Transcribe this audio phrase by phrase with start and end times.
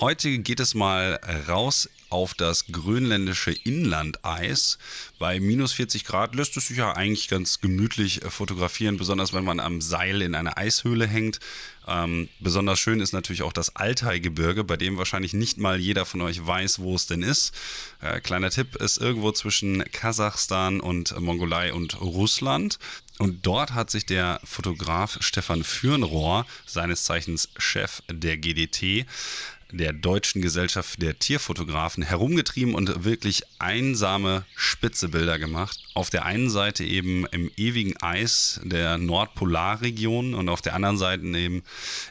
[0.00, 4.78] Heute geht es mal raus auf das grönländische Inlandeis.
[5.18, 9.44] Bei minus 40 Grad lässt es sich ja eigentlich ganz gemütlich äh, fotografieren, besonders wenn
[9.44, 11.38] man am Seil in einer Eishöhle hängt.
[11.86, 16.22] Ähm, besonders schön ist natürlich auch das Altai-Gebirge, bei dem wahrscheinlich nicht mal jeder von
[16.22, 17.54] euch weiß, wo es denn ist.
[18.00, 22.78] Äh, kleiner Tipp, ist irgendwo zwischen Kasachstan und Mongolei und Russland.
[23.18, 29.04] Und dort hat sich der Fotograf Stefan Fürnrohr, seines Zeichens Chef der GDT,
[29.72, 35.78] der Deutschen Gesellschaft der Tierfotografen herumgetrieben und wirklich einsame Spitzebilder gemacht.
[35.94, 41.26] Auf der einen Seite eben im ewigen Eis der Nordpolarregion und auf der anderen Seite
[41.26, 41.62] eben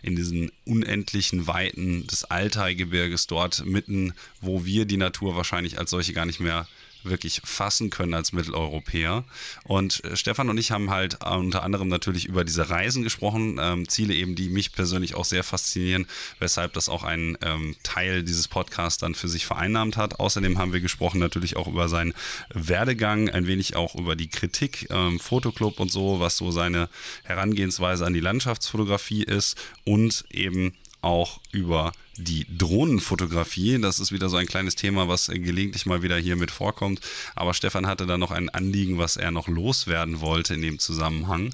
[0.02, 6.14] in diesen unendlichen Weiten des Altaigebirges dort mitten, wo wir die Natur wahrscheinlich als solche
[6.14, 6.68] gar nicht mehr
[7.04, 9.24] wirklich fassen können als Mitteleuropäer.
[9.64, 13.60] Und äh, Stefan und ich haben halt äh, unter anderem natürlich über diese Reisen gesprochen,
[13.62, 16.08] ähm, Ziele eben, die mich persönlich auch sehr faszinieren,
[16.40, 20.20] weshalb das auch ein ähm, Teil dieses Podcasts dann für sich vereinnahmt hat.
[20.20, 22.14] Außerdem haben wir gesprochen natürlich auch über seinen
[22.54, 26.90] Werdegang, ein wenig auch über die Kritik, ähm, Fotoclub und so, was so seine
[27.24, 33.80] Herangehensweise an die Landschaftsfotografie ist und eben auch über die Drohnenfotografie.
[33.80, 37.02] Das ist wieder so ein kleines Thema, was gelegentlich mal wieder hier mit vorkommt.
[37.36, 41.54] Aber Stefan hatte da noch ein Anliegen, was er noch loswerden wollte in dem Zusammenhang.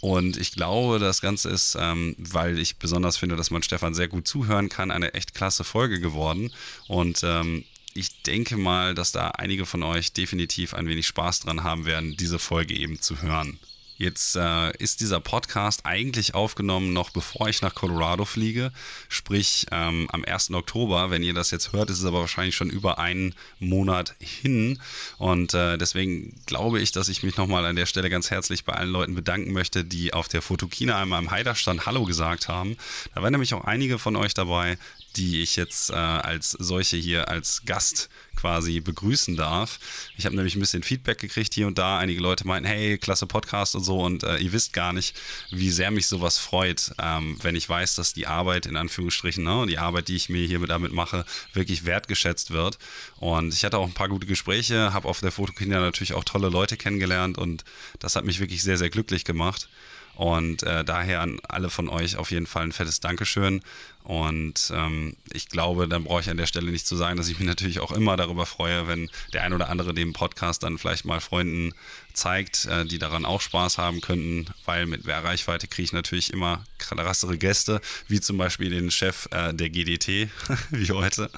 [0.00, 4.08] Und ich glaube, das Ganze ist, ähm, weil ich besonders finde, dass man Stefan sehr
[4.08, 6.52] gut zuhören kann, eine echt klasse Folge geworden.
[6.86, 11.64] Und ähm, ich denke mal, dass da einige von euch definitiv ein wenig Spaß dran
[11.64, 13.58] haben werden, diese Folge eben zu hören.
[13.98, 18.70] Jetzt äh, ist dieser Podcast eigentlich aufgenommen noch bevor ich nach Colorado fliege,
[19.08, 20.50] sprich ähm, am 1.
[20.52, 21.10] Oktober.
[21.10, 24.78] Wenn ihr das jetzt hört, ist es aber wahrscheinlich schon über einen Monat hin.
[25.16, 28.74] Und äh, deswegen glaube ich, dass ich mich nochmal an der Stelle ganz herzlich bei
[28.74, 32.76] allen Leuten bedanken möchte, die auf der Fotokina einmal im Heiderstand Hallo gesagt haben.
[33.14, 34.76] Da waren nämlich auch einige von euch dabei,
[35.16, 39.80] die ich jetzt äh, als solche hier als Gast quasi begrüßen darf.
[40.16, 41.98] Ich habe nämlich ein bisschen Feedback gekriegt hier und da.
[41.98, 44.00] Einige Leute meinten, hey, klasse Podcast und so.
[44.00, 45.16] Und äh, ihr wisst gar nicht,
[45.50, 49.66] wie sehr mich sowas freut, ähm, wenn ich weiß, dass die Arbeit in Anführungsstrichen, ne,
[49.66, 51.24] die Arbeit, die ich mir hier damit mache,
[51.54, 52.78] wirklich wertgeschätzt wird.
[53.18, 56.48] Und ich hatte auch ein paar gute Gespräche, habe auf der Fotokinder natürlich auch tolle
[56.48, 57.64] Leute kennengelernt und
[57.98, 59.68] das hat mich wirklich sehr, sehr glücklich gemacht.
[60.16, 63.60] Und äh, daher an alle von euch auf jeden Fall ein fettes Dankeschön.
[64.02, 67.38] Und ähm, ich glaube, dann brauche ich an der Stelle nicht zu sagen, dass ich
[67.38, 71.04] mich natürlich auch immer darüber freue, wenn der ein oder andere den Podcast dann vielleicht
[71.04, 71.74] mal Freunden
[72.14, 76.32] zeigt, äh, die daran auch Spaß haben könnten, weil mit mehr Reichweite kriege ich natürlich
[76.32, 80.30] immer krassere Gäste, wie zum Beispiel den Chef äh, der GDT,
[80.70, 81.30] wie heute.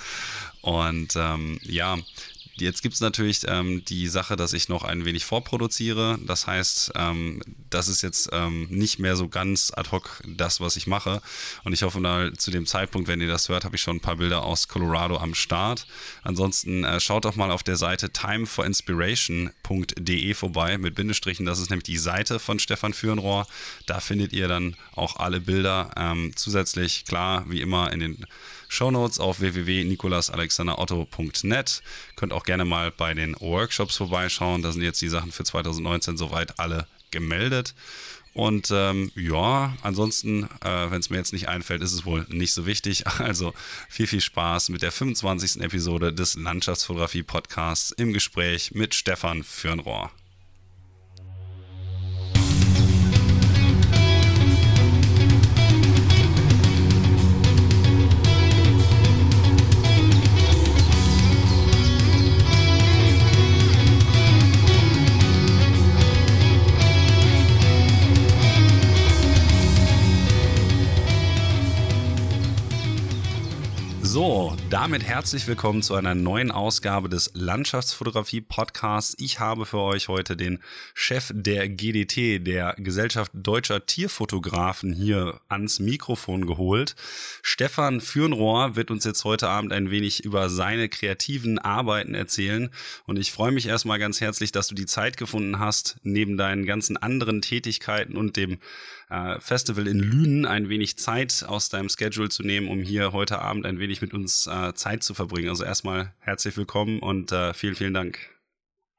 [0.61, 1.97] Und ähm, ja,
[2.61, 6.19] Jetzt gibt es natürlich ähm, die Sache, dass ich noch ein wenig vorproduziere.
[6.27, 10.77] Das heißt, ähm, das ist jetzt ähm, nicht mehr so ganz ad hoc das, was
[10.77, 11.23] ich mache.
[11.65, 14.01] Und ich hoffe mal, zu dem Zeitpunkt, wenn ihr das hört, habe ich schon ein
[14.01, 15.87] paar Bilder aus Colorado am Start.
[16.23, 21.47] Ansonsten äh, schaut doch mal auf der Seite timeforinspiration.de vorbei mit Bindestrichen.
[21.47, 23.47] Das ist nämlich die Seite von Stefan Fürnrohr.
[23.87, 25.91] Da findet ihr dann auch alle Bilder.
[25.97, 28.27] Ähm, zusätzlich, klar, wie immer in den
[28.69, 31.83] Shownotes auf www.nikolasalexanderotto.net.
[32.17, 34.63] Könnt auch gerne mal bei den Workshops vorbeischauen.
[34.63, 37.75] Da sind jetzt die Sachen für 2019 soweit alle gemeldet.
[38.35, 42.53] Und ähm, ja, ansonsten, äh, wenn es mir jetzt nicht einfällt, ist es wohl nicht
[42.53, 43.05] so wichtig.
[43.19, 43.53] Also
[43.89, 45.61] viel, viel Spaß mit der 25.
[45.61, 50.13] Episode des Landschaftsfotografie-Podcasts im Gespräch mit Stefan Fürnrohr.
[74.19, 79.15] So, damit herzlich willkommen zu einer neuen Ausgabe des Landschaftsfotografie Podcasts.
[79.21, 80.59] Ich habe für euch heute den
[80.93, 86.97] Chef der GDT, der Gesellschaft Deutscher Tierfotografen, hier ans Mikrofon geholt.
[87.43, 92.71] Stefan Fürnrohr wird uns jetzt heute Abend ein wenig über seine kreativen Arbeiten erzählen.
[93.07, 96.67] Und ich freue mich erstmal ganz herzlich, dass du die Zeit gefunden hast, neben deinen
[96.67, 98.59] ganzen anderen Tätigkeiten und dem
[99.11, 103.41] äh, Festival in Lünen ein wenig Zeit aus deinem Schedule zu nehmen, um hier heute
[103.41, 105.49] Abend ein wenig mit uns äh, Zeit zu verbringen.
[105.49, 108.19] Also erstmal herzlich willkommen und äh, vielen, vielen Dank.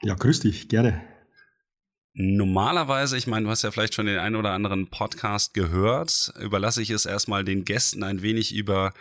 [0.02, 1.02] Ja, grüß dich, gerne.
[2.14, 6.82] Normalerweise, ich meine, du hast ja vielleicht schon den einen oder anderen Podcast gehört, überlasse
[6.82, 8.94] ich es erstmal den Gästen ein wenig über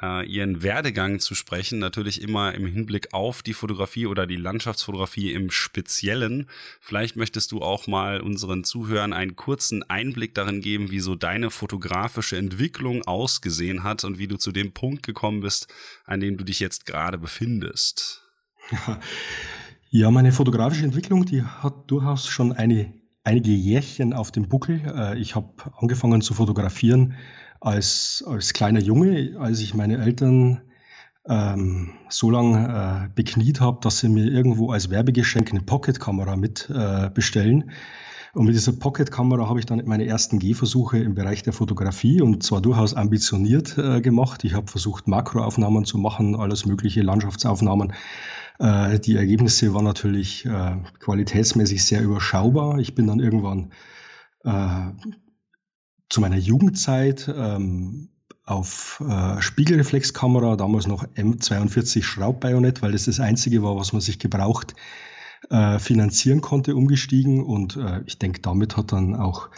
[0.00, 5.32] äh, ihren Werdegang zu sprechen, natürlich immer im Hinblick auf die Fotografie oder die Landschaftsfotografie
[5.32, 6.48] im Speziellen.
[6.80, 11.50] Vielleicht möchtest du auch mal unseren Zuhörern einen kurzen Einblick darin geben, wie so deine
[11.50, 15.68] fotografische Entwicklung ausgesehen hat und wie du zu dem Punkt gekommen bist,
[16.04, 18.22] an dem du dich jetzt gerade befindest.
[19.94, 22.94] Ja, meine fotografische Entwicklung, die hat durchaus schon eine,
[23.24, 24.80] einige Jährchen auf dem Buckel.
[24.86, 27.12] Äh, ich habe angefangen zu fotografieren
[27.62, 30.62] als, als kleiner Junge, als ich meine Eltern
[31.28, 36.68] ähm, so lange äh, bekniet habe, dass sie mir irgendwo als Werbegeschenk eine Pocketkamera mit
[36.74, 37.70] äh, bestellen.
[38.34, 42.42] Und mit dieser Pocketkamera habe ich dann meine ersten Gehversuche im Bereich der Fotografie und
[42.42, 44.42] zwar durchaus ambitioniert äh, gemacht.
[44.42, 47.92] Ich habe versucht, Makroaufnahmen zu machen, alles mögliche Landschaftsaufnahmen.
[48.58, 52.78] Äh, die Ergebnisse waren natürlich äh, qualitätsmäßig sehr überschaubar.
[52.78, 53.70] Ich bin dann irgendwann
[54.44, 54.90] äh,
[56.12, 58.10] zu meiner Jugendzeit ähm,
[58.44, 64.18] auf äh, Spiegelreflexkamera, damals noch M42 Schraubbajonett, weil das das einzige war, was man sich
[64.18, 64.74] gebraucht
[65.48, 67.42] äh, finanzieren konnte, umgestiegen.
[67.42, 69.48] Und äh, ich denke, damit hat dann auch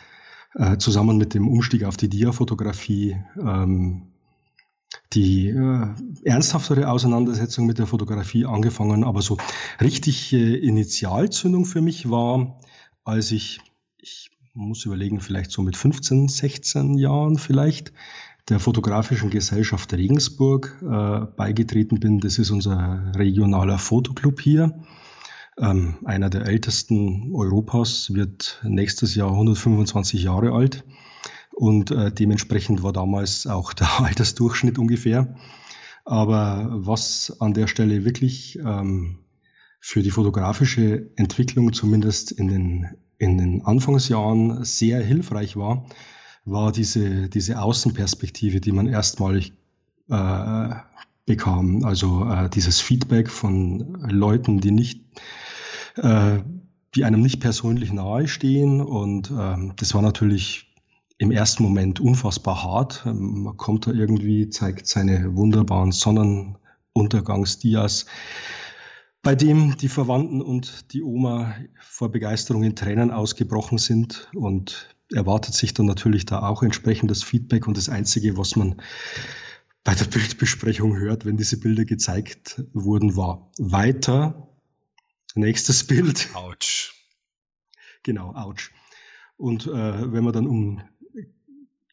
[0.55, 4.13] äh, zusammen mit dem Umstieg auf die Dia-Fotografie ähm,
[5.13, 5.89] die äh,
[6.23, 9.03] ernsthaftere Auseinandersetzung mit der Fotografie angefangen.
[9.03, 9.39] Aber so
[9.81, 12.61] richtig äh, Initialzündung für mich war,
[13.03, 13.59] als ich,
[13.99, 17.93] ich man muss überlegen, vielleicht so mit 15, 16 Jahren vielleicht,
[18.49, 22.21] der Fotografischen Gesellschaft Regensburg äh, beigetreten bin.
[22.21, 24.83] Das ist unser regionaler Fotoclub hier.
[25.59, 30.85] Ähm, einer der ältesten Europas, wird nächstes Jahr 125 Jahre alt.
[31.53, 35.35] Und äh, dementsprechend war damals auch der Altersdurchschnitt ungefähr.
[36.05, 39.21] Aber was an der Stelle wirklich ähm,
[39.81, 45.87] für die fotografische Entwicklung zumindest in den in den Anfangsjahren sehr hilfreich war,
[46.45, 49.53] war diese, diese Außenperspektive, die man erstmalig
[50.09, 50.69] äh,
[51.27, 51.85] bekam.
[51.85, 55.01] Also äh, dieses Feedback von Leuten, die nicht,
[55.97, 56.39] äh,
[56.95, 58.81] die einem nicht persönlich nahestehen.
[58.81, 60.71] Und äh, das war natürlich
[61.19, 63.07] im ersten Moment unfassbar hart.
[63.07, 68.05] Man kommt da irgendwie, zeigt seine wunderbaren Sonnenuntergangsdias
[69.25, 75.55] bei dem die Verwandten und die Oma vor Begeisterung in Tränen ausgebrochen sind und erwartet
[75.55, 78.81] sich dann natürlich da auch entsprechendes Feedback und das Einzige, was man
[79.83, 84.49] bei der Bildbesprechung hört, wenn diese Bilder gezeigt wurden, war weiter.
[85.35, 86.29] Nächstes Bild.
[86.35, 86.95] Autsch.
[88.03, 88.71] Genau, ouch.
[89.37, 90.83] Und äh, wenn man dann um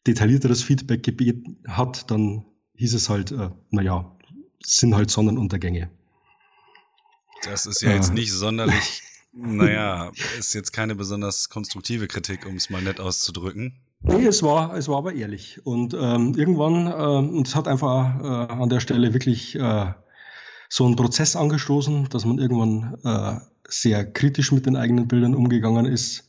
[0.06, 2.44] detaillierteres Feedback gebeten hat, dann
[2.76, 4.16] hieß es halt, äh, naja,
[4.62, 5.90] sind halt Sonnenuntergänge.
[7.44, 8.14] Das ist ja jetzt ah.
[8.14, 9.02] nicht sonderlich,
[9.32, 13.80] naja, ist jetzt keine besonders konstruktive Kritik, um es mal nett auszudrücken.
[14.04, 15.64] Nee, es war, es war aber ehrlich.
[15.64, 19.92] Und ähm, irgendwann, äh, und es hat einfach äh, an der Stelle wirklich äh,
[20.68, 25.86] so einen Prozess angestoßen, dass man irgendwann äh, sehr kritisch mit den eigenen Bildern umgegangen
[25.86, 26.28] ist.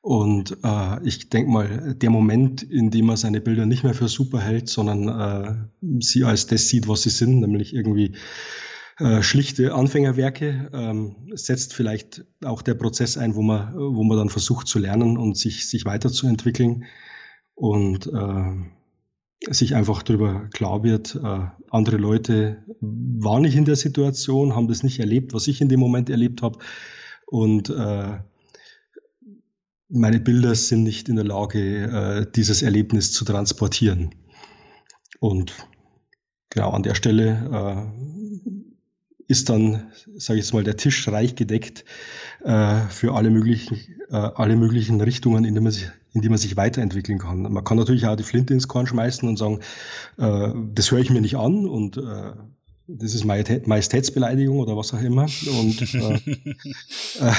[0.00, 4.08] Und äh, ich denke mal, der Moment, in dem man seine Bilder nicht mehr für
[4.08, 8.14] super hält, sondern äh, sie als das sieht, was sie sind, nämlich irgendwie
[9.00, 14.28] äh, schlichte Anfängerwerke, ähm, setzt vielleicht auch der Prozess ein, wo man, wo man dann
[14.28, 16.84] versucht zu lernen und sich, sich weiterzuentwickeln
[17.54, 24.54] und äh, sich einfach darüber klar wird, äh, andere Leute waren nicht in der Situation,
[24.54, 26.58] haben das nicht erlebt, was ich in dem Moment erlebt habe
[27.26, 28.18] und äh,
[29.88, 34.14] meine Bilder sind nicht in der Lage, äh, dieses Erlebnis zu transportieren.
[35.18, 35.54] Und
[36.50, 37.92] genau an der Stelle
[39.30, 41.84] ist dann, sage ich jetzt mal, der Tisch reich gedeckt
[42.42, 43.78] äh, für alle möglichen,
[44.10, 47.42] äh, alle möglichen Richtungen, in die, man sich, in die man sich weiterentwickeln kann.
[47.42, 49.60] Man kann natürlich auch die Flinte ins Korn schmeißen und sagen,
[50.18, 52.32] äh, das höre ich mir nicht an und äh,
[52.88, 55.26] das ist Majestätsbeleidigung oder was auch immer.
[55.60, 56.14] Und, äh,
[57.20, 57.32] äh,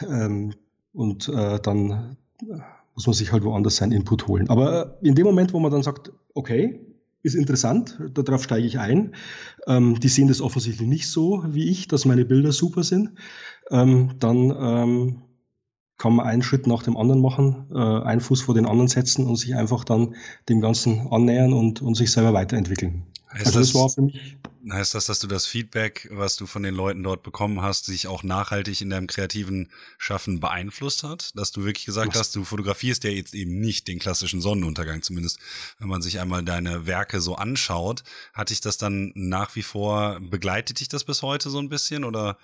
[0.08, 0.54] ähm,
[0.94, 2.16] und äh, dann
[2.94, 4.48] muss man sich halt woanders seinen Input holen.
[4.48, 6.80] Aber in dem Moment, wo man dann sagt, okay,
[7.22, 9.14] ist interessant, darauf steige ich ein.
[9.66, 13.10] Ähm, die sehen das offensichtlich nicht so wie ich, dass meine Bilder super sind.
[13.70, 15.22] Ähm, dann ähm,
[15.98, 19.26] kann man einen Schritt nach dem anderen machen, äh, einen Fuß vor den anderen setzen
[19.26, 20.16] und sich einfach dann
[20.48, 23.04] dem Ganzen annähern und, und sich selber weiterentwickeln.
[23.32, 24.36] Heißt also das, das war für mich.
[24.70, 28.06] Heißt das, dass du das Feedback, was du von den Leuten dort bekommen hast, sich
[28.06, 31.32] auch nachhaltig in deinem kreativen Schaffen beeinflusst hat?
[31.34, 32.20] Dass du wirklich gesagt was?
[32.20, 35.40] hast, du fotografierst ja jetzt eben nicht den klassischen Sonnenuntergang, zumindest
[35.78, 38.04] wenn man sich einmal deine Werke so anschaut.
[38.34, 42.04] Hat dich das dann nach wie vor, begleitet dich das bis heute so ein bisschen
[42.04, 42.36] oder?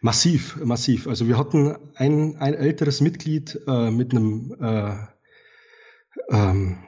[0.00, 1.06] Massiv, massiv.
[1.06, 4.94] Also wir hatten ein, ein älteres Mitglied äh, mit einem äh,
[6.30, 6.78] ähm,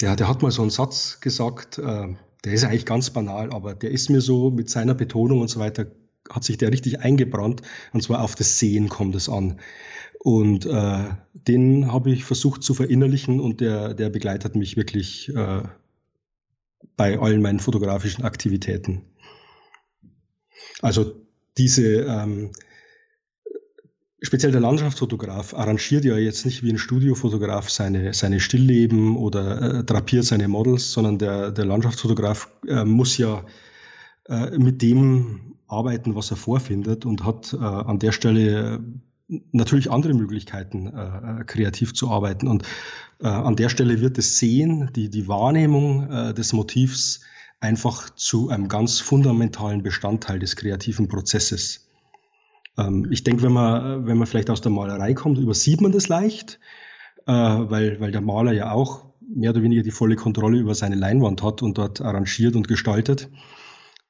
[0.00, 2.08] ja, der hat mal so einen Satz gesagt, äh,
[2.44, 5.60] der ist eigentlich ganz banal, aber der ist mir so mit seiner Betonung und so
[5.60, 5.86] weiter,
[6.28, 7.62] hat sich der richtig eingebrannt.
[7.92, 9.60] Und zwar auf das Sehen kommt es an.
[10.18, 15.62] Und äh, den habe ich versucht zu verinnerlichen und der, der begleitet mich wirklich äh,
[16.96, 19.02] bei allen meinen fotografischen Aktivitäten.
[20.80, 21.21] Also
[21.58, 22.50] diese, ähm,
[24.22, 29.84] speziell der Landschaftsfotograf arrangiert ja jetzt nicht wie ein Studiofotograf seine, seine Stillleben oder äh,
[29.84, 33.44] drapiert seine Models, sondern der, der Landschaftsfotograf äh, muss ja
[34.28, 38.80] äh, mit dem arbeiten, was er vorfindet und hat äh, an der Stelle
[39.50, 42.46] natürlich andere Möglichkeiten, äh, äh, kreativ zu arbeiten.
[42.46, 42.64] Und
[43.20, 47.20] an der Stelle wird das Sehen, die, die Wahrnehmung des Motivs
[47.62, 51.88] einfach zu einem ganz fundamentalen Bestandteil des kreativen Prozesses.
[52.76, 56.08] Ähm, ich denke, wenn man, wenn man vielleicht aus der Malerei kommt, übersieht man das
[56.08, 56.58] leicht,
[57.26, 60.96] äh, weil, weil der Maler ja auch mehr oder weniger die volle Kontrolle über seine
[60.96, 63.30] Leinwand hat und dort arrangiert und gestaltet.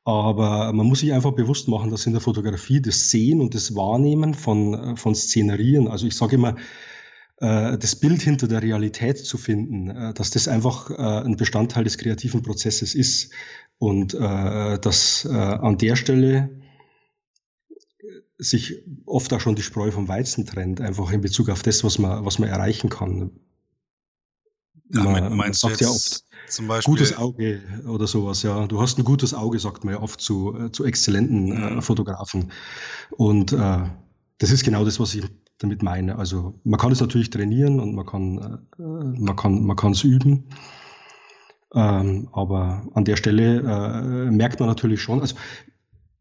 [0.04, 3.76] Aber man muss sich einfach bewusst machen, dass in der Fotografie das Sehen und das
[3.76, 6.56] Wahrnehmen von, von Szenerien, also ich sage immer,
[7.42, 11.98] äh, das Bild hinter der Realität zu finden, äh, dass das einfach ein Bestandteil des
[11.98, 13.32] kreativen Prozesses ist
[13.78, 16.50] und dass an der Stelle
[18.38, 21.98] sich oft auch schon die Spreu vom Weizen trennt, einfach in Bezug auf das, was
[21.98, 23.32] man, was man erreichen kann.
[24.94, 28.66] Ja, man, meinst sagt ja oft, zum Beispiel gutes Auge oder sowas, ja.
[28.66, 31.82] Du hast ein gutes Auge, sagt man ja oft zu, äh, zu exzellenten äh, mhm.
[31.82, 32.52] Fotografen.
[33.10, 33.80] Und äh,
[34.38, 35.24] das ist genau das, was ich
[35.62, 36.18] damit meine.
[36.18, 40.04] Also man kann es natürlich trainieren und man kann, äh, man kann, man kann es
[40.04, 40.44] üben.
[41.74, 45.36] Ähm, aber an der Stelle äh, merkt man natürlich schon, also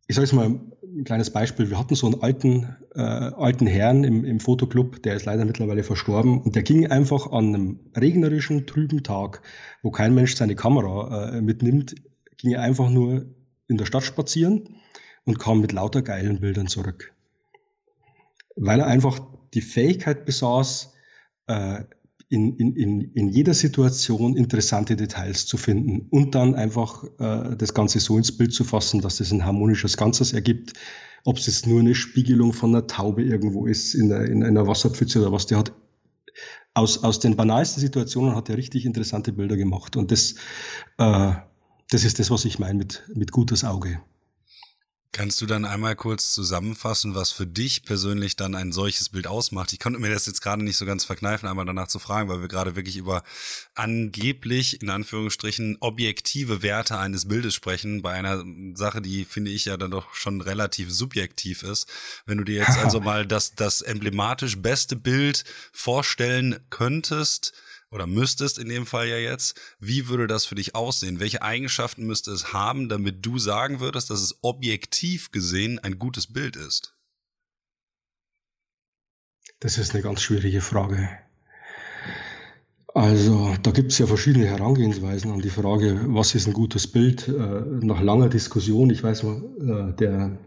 [0.07, 1.69] ich sage es mal, ein kleines Beispiel.
[1.69, 5.83] Wir hatten so einen alten, äh, alten Herrn im, im Fotoclub, der ist leider mittlerweile
[5.83, 6.41] verstorben.
[6.41, 9.41] Und der ging einfach an einem regnerischen, trüben Tag,
[9.83, 11.95] wo kein Mensch seine Kamera äh, mitnimmt,
[12.37, 13.25] ging er einfach nur
[13.67, 14.75] in der Stadt spazieren
[15.23, 17.13] und kam mit lauter geilen Bildern zurück.
[18.55, 19.19] Weil er einfach
[19.53, 20.93] die Fähigkeit besaß,
[21.47, 21.83] äh,
[22.29, 27.99] in, in, in, jeder Situation interessante Details zu finden und dann einfach äh, das Ganze
[27.99, 30.71] so ins Bild zu fassen, dass es ein harmonisches Ganzes ergibt.
[31.25, 34.65] Ob es jetzt nur eine Spiegelung von einer Taube irgendwo ist, in einer, in einer
[34.65, 35.73] Wasserpfütze oder was, der hat
[36.73, 39.97] aus, aus den banalsten Situationen hat er richtig interessante Bilder gemacht.
[39.97, 40.35] Und das,
[40.99, 41.33] äh,
[41.89, 44.01] das ist das, was ich meine mit, mit gutes Auge.
[45.13, 49.73] Kannst du dann einmal kurz zusammenfassen, was für dich persönlich dann ein solches Bild ausmacht?
[49.73, 52.39] Ich konnte mir das jetzt gerade nicht so ganz verkneifen, einmal danach zu fragen, weil
[52.39, 53.21] wir gerade wirklich über
[53.75, 59.75] angeblich, in Anführungsstrichen, objektive Werte eines Bildes sprechen, bei einer Sache, die, finde ich, ja
[59.75, 61.87] dann doch schon relativ subjektiv ist.
[62.25, 67.51] Wenn du dir jetzt also mal das, das emblematisch beste Bild vorstellen könntest,
[67.91, 71.19] oder müsstest in dem Fall ja jetzt, wie würde das für dich aussehen?
[71.19, 76.31] Welche Eigenschaften müsste es haben, damit du sagen würdest, dass es objektiv gesehen ein gutes
[76.31, 76.95] Bild ist?
[79.59, 81.09] Das ist eine ganz schwierige Frage.
[82.93, 87.27] Also da gibt es ja verschiedene Herangehensweisen an die Frage, was ist ein gutes Bild?
[87.27, 90.37] Äh, nach langer Diskussion, ich weiß mal, äh, der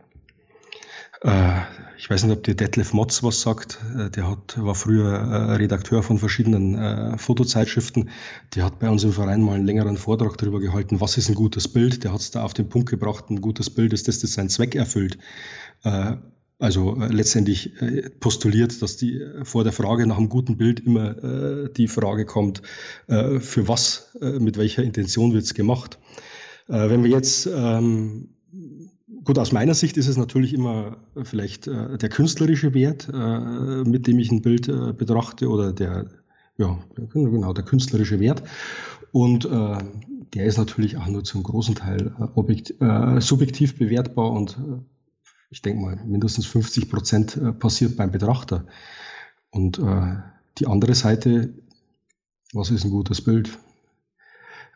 [2.04, 3.78] ich weiß nicht, ob dir Detlef Motz was sagt.
[3.96, 8.10] Äh, der hat, war früher äh, Redakteur von verschiedenen äh, Fotozeitschriften.
[8.54, 11.34] Der hat bei uns im Verein mal einen längeren Vortrag darüber gehalten, was ist ein
[11.34, 12.04] gutes Bild.
[12.04, 14.50] Der hat es da auf den Punkt gebracht, ein gutes Bild ist das, das seinen
[14.50, 15.16] Zweck erfüllt.
[15.82, 16.16] Äh,
[16.58, 17.72] also äh, letztendlich
[18.20, 22.62] postuliert, dass die vor der Frage nach einem guten Bild immer die Frage kommt,
[23.06, 25.98] für was, mit welcher Intention wird es gemacht.
[26.68, 28.28] wenn wir jetzt ähm,
[29.24, 34.06] Gut, aus meiner Sicht ist es natürlich immer vielleicht äh, der künstlerische Wert, äh, mit
[34.06, 36.10] dem ich ein Bild äh, betrachte, oder der,
[36.58, 38.42] ja, genau, der künstlerische Wert.
[39.12, 39.78] Und äh,
[40.34, 44.58] der ist natürlich auch nur zum großen Teil äh, objekt, äh, subjektiv bewertbar und
[45.50, 48.66] ich denke mal, mindestens 50 Prozent passiert beim Betrachter.
[49.50, 49.80] Und
[50.58, 51.54] die andere Seite,
[52.52, 53.56] was ist ein gutes Bild?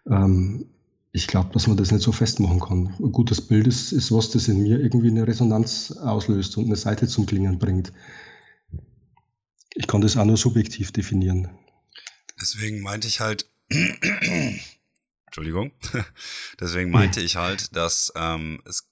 [0.08, 0.66] Ähm,
[1.12, 2.94] ich glaube, dass man das nicht so festmachen kann.
[2.98, 6.76] Ein gutes Bild ist, ist was, das in mir irgendwie eine Resonanz auslöst und eine
[6.76, 7.92] Seite zum Klingen bringt.
[9.74, 11.48] Ich kann das auch nur subjektiv definieren.
[12.40, 13.50] Deswegen meinte ich halt,
[15.26, 15.72] Entschuldigung,
[16.60, 18.88] deswegen meinte ich halt, dass ähm, es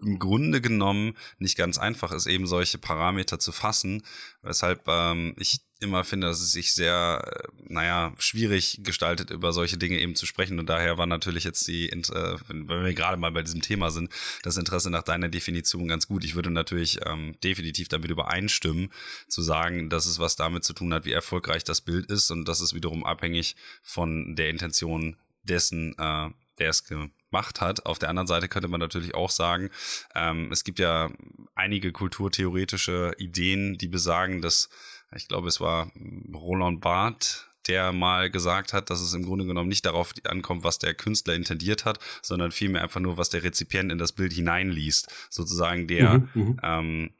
[0.00, 4.02] im Grunde genommen nicht ganz einfach ist, eben solche Parameter zu fassen,
[4.42, 9.76] weshalb ähm, ich immer finde, dass es sich sehr, äh, naja, schwierig gestaltet, über solche
[9.76, 10.58] Dinge eben zu sprechen.
[10.58, 14.10] Und daher war natürlich jetzt die, äh, wenn wir gerade mal bei diesem Thema sind,
[14.42, 16.24] das Interesse nach deiner Definition ganz gut.
[16.24, 18.90] Ich würde natürlich ähm, definitiv damit übereinstimmen,
[19.28, 22.30] zu sagen, dass es was damit zu tun hat, wie erfolgreich das Bild ist.
[22.30, 26.84] Und das ist wiederum abhängig von der Intention dessen, äh, der es
[27.32, 27.86] gemacht hat.
[27.86, 29.70] Auf der anderen Seite könnte man natürlich auch sagen,
[30.14, 31.10] ähm, es gibt ja
[31.54, 34.68] einige kulturtheoretische Ideen, die besagen, dass
[35.14, 35.90] ich glaube, es war
[36.32, 40.78] Roland Barth, der mal gesagt hat, dass es im Grunde genommen nicht darauf ankommt, was
[40.78, 45.08] der Künstler intendiert hat, sondern vielmehr einfach nur, was der Rezipient in das Bild hineinliest.
[45.30, 46.60] Sozusagen der, mhm, mhm.
[46.62, 47.10] ähm,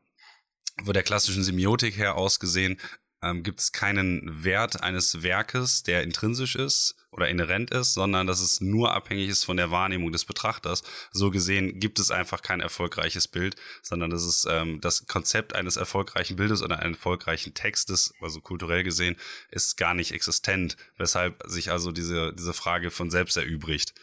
[0.83, 2.79] wo der klassischen Semiotik her ausgesehen,
[3.23, 8.41] ähm, gibt es keinen Wert eines Werkes, der intrinsisch ist oder inhärent ist, sondern dass
[8.41, 10.83] es nur abhängig ist von der Wahrnehmung des Betrachters.
[11.13, 15.77] So gesehen gibt es einfach kein erfolgreiches Bild, sondern das ist ähm, das Konzept eines
[15.77, 19.17] erfolgreichen Bildes oder eines erfolgreichen Textes, also kulturell gesehen,
[19.51, 23.95] ist gar nicht existent, weshalb sich also diese, diese Frage von selbst erübrigt.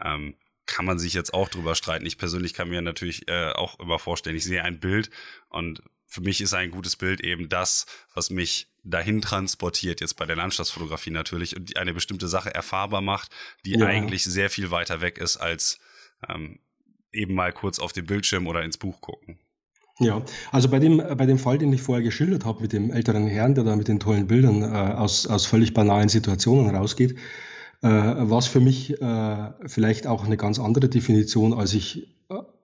[0.00, 0.34] Ähm,
[0.66, 2.04] kann man sich jetzt auch drüber streiten.
[2.04, 5.08] Ich persönlich kann mir natürlich äh, auch immer vorstellen, ich sehe ein Bild
[5.48, 10.24] und für mich ist ein gutes Bild eben das, was mich dahin transportiert, jetzt bei
[10.24, 13.30] der Landschaftsfotografie natürlich, und eine bestimmte Sache erfahrbar macht,
[13.66, 13.86] die ja.
[13.86, 15.78] eigentlich sehr viel weiter weg ist als
[16.26, 16.58] ähm,
[17.12, 19.38] eben mal kurz auf den Bildschirm oder ins Buch gucken.
[20.00, 23.26] Ja, also bei dem, bei dem Fall, den ich vorher geschildert habe, mit dem älteren
[23.26, 27.18] Herrn, der da mit den tollen Bildern äh, aus, aus völlig banalen Situationen rausgeht,
[27.82, 32.08] äh, war es für mich äh, vielleicht auch eine ganz andere Definition, als ich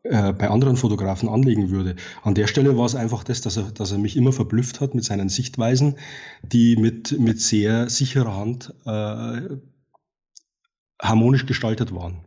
[0.05, 1.97] äh, bei anderen Fotografen anlegen würde.
[2.23, 4.95] An der Stelle war es einfach das, dass er, dass er mich immer verblüfft hat
[4.95, 5.97] mit seinen Sichtweisen,
[6.43, 9.57] die mit, mit sehr sicherer Hand äh,
[11.01, 12.27] harmonisch gestaltet waren.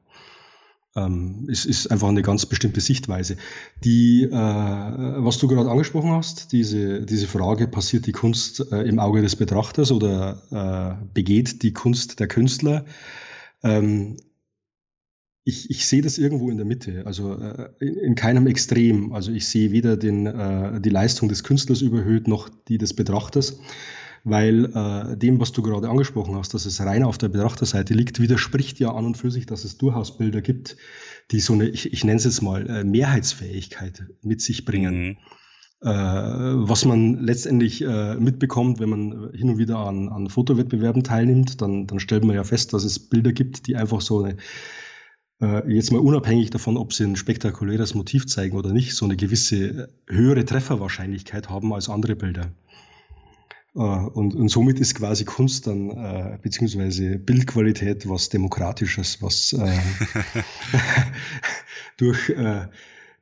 [0.95, 3.37] Ähm, es ist einfach eine ganz bestimmte Sichtweise.
[3.83, 8.97] Die, äh, was du gerade angesprochen hast, diese, diese Frage, passiert die Kunst äh, im
[8.97, 10.41] Auge des Betrachters oder
[10.99, 12.85] äh, begeht die Kunst der Künstler?
[13.61, 14.17] Ähm,
[15.47, 19.13] ich, ich sehe das irgendwo in der Mitte, also äh, in, in, keinem Extrem.
[19.13, 23.57] Also ich sehe weder den, äh, die Leistung des Künstlers überhöht noch die des Betrachters,
[24.25, 28.19] weil äh, dem, was du gerade angesprochen hast, dass es rein auf der Betrachterseite liegt,
[28.19, 30.75] widerspricht ja an und für sich, dass es durchaus Bilder gibt,
[31.31, 35.01] die so eine, ich, ich nenne es jetzt mal, äh, Mehrheitsfähigkeit mit sich bringen.
[35.01, 35.17] Mhm.
[35.79, 41.61] Äh, was man letztendlich äh, mitbekommt, wenn man hin und wieder an, an Fotowettbewerben teilnimmt,
[41.61, 44.35] dann, dann stellt man ja fest, dass es Bilder gibt, die einfach so eine
[45.41, 49.15] äh, jetzt mal unabhängig davon, ob sie ein spektakuläres Motiv zeigen oder nicht, so eine
[49.15, 52.51] gewisse höhere Trefferwahrscheinlichkeit haben als andere Bilder.
[53.75, 59.79] Äh, und, und somit ist quasi Kunst dann, äh, beziehungsweise Bildqualität was Demokratisches, was äh,
[61.97, 62.67] durch, äh,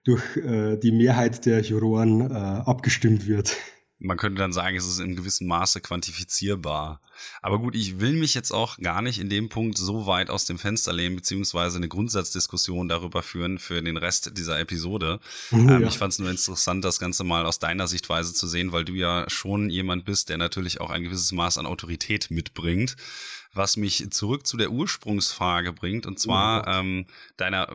[0.04, 3.58] durch äh, die Mehrheit der Juroren äh, abgestimmt wird
[3.97, 7.01] man könnte dann sagen, es ist in gewissem Maße quantifizierbar.
[7.41, 10.45] Aber gut, ich will mich jetzt auch gar nicht in dem Punkt so weit aus
[10.45, 15.19] dem Fenster lehnen, beziehungsweise eine Grundsatzdiskussion darüber führen für den Rest dieser Episode.
[15.51, 15.88] Mhm, ähm, ja.
[15.88, 18.93] Ich fand es nur interessant, das Ganze mal aus deiner Sichtweise zu sehen, weil du
[18.93, 22.95] ja schon jemand bist, der natürlich auch ein gewisses Maß an Autorität mitbringt
[23.58, 27.05] was mich zurück zu der Ursprungsfrage bringt, und zwar oh ähm,
[27.38, 27.73] deiner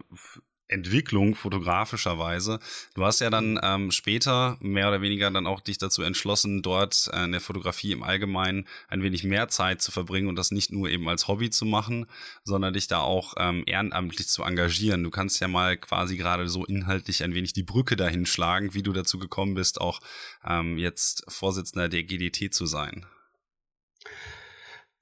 [0.71, 2.61] Entwicklung fotografischerweise.
[2.95, 7.11] Du hast ja dann ähm, später mehr oder weniger dann auch dich dazu entschlossen, dort
[7.13, 10.73] äh, in der Fotografie im Allgemeinen ein wenig mehr Zeit zu verbringen und das nicht
[10.73, 12.07] nur eben als Hobby zu machen,
[12.45, 15.03] sondern dich da auch ähm, ehrenamtlich zu engagieren.
[15.03, 18.83] Du kannst ja mal quasi gerade so inhaltlich ein wenig die Brücke dahin schlagen, wie
[18.83, 20.01] du dazu gekommen bist, auch
[20.47, 23.07] ähm, jetzt Vorsitzender der GDT zu sein.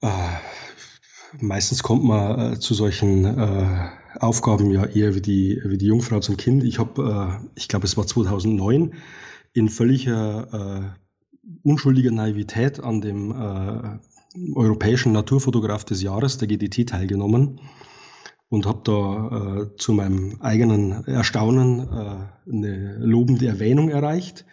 [0.01, 0.29] Uh,
[1.39, 6.19] meistens kommt man äh, zu solchen äh, Aufgaben ja eher wie die, wie die Jungfrau
[6.19, 6.63] zum Kind.
[6.63, 8.93] Ich habe, äh, ich glaube, es war 2009,
[9.53, 13.99] in völliger äh, unschuldiger Naivität an dem äh,
[14.55, 17.59] Europäischen Naturfotograf des Jahres, der GDT, teilgenommen
[18.49, 24.45] und habe da äh, zu meinem eigenen Erstaunen äh, eine lobende Erwähnung erreicht.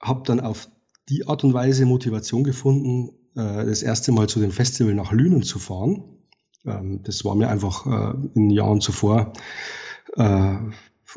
[0.00, 0.68] Habe dann auf
[1.08, 5.42] die Art und Weise Motivation gefunden, äh, das erste Mal zu dem Festival nach Lünen
[5.42, 6.04] zu fahren.
[6.64, 9.32] Ähm, das war mir einfach äh, in Jahren zuvor
[10.16, 10.54] äh,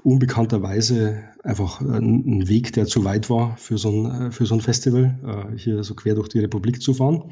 [0.04, 5.54] unbekannterweise einfach ein Weg, der zu weit war für so ein, für so ein Festival,
[5.56, 7.32] hier so quer durch die Republik zu fahren.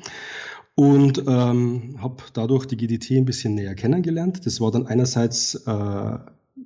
[0.75, 4.45] Und ähm, habe dadurch die GDT ein bisschen näher kennengelernt.
[4.45, 6.17] Das war dann einerseits äh,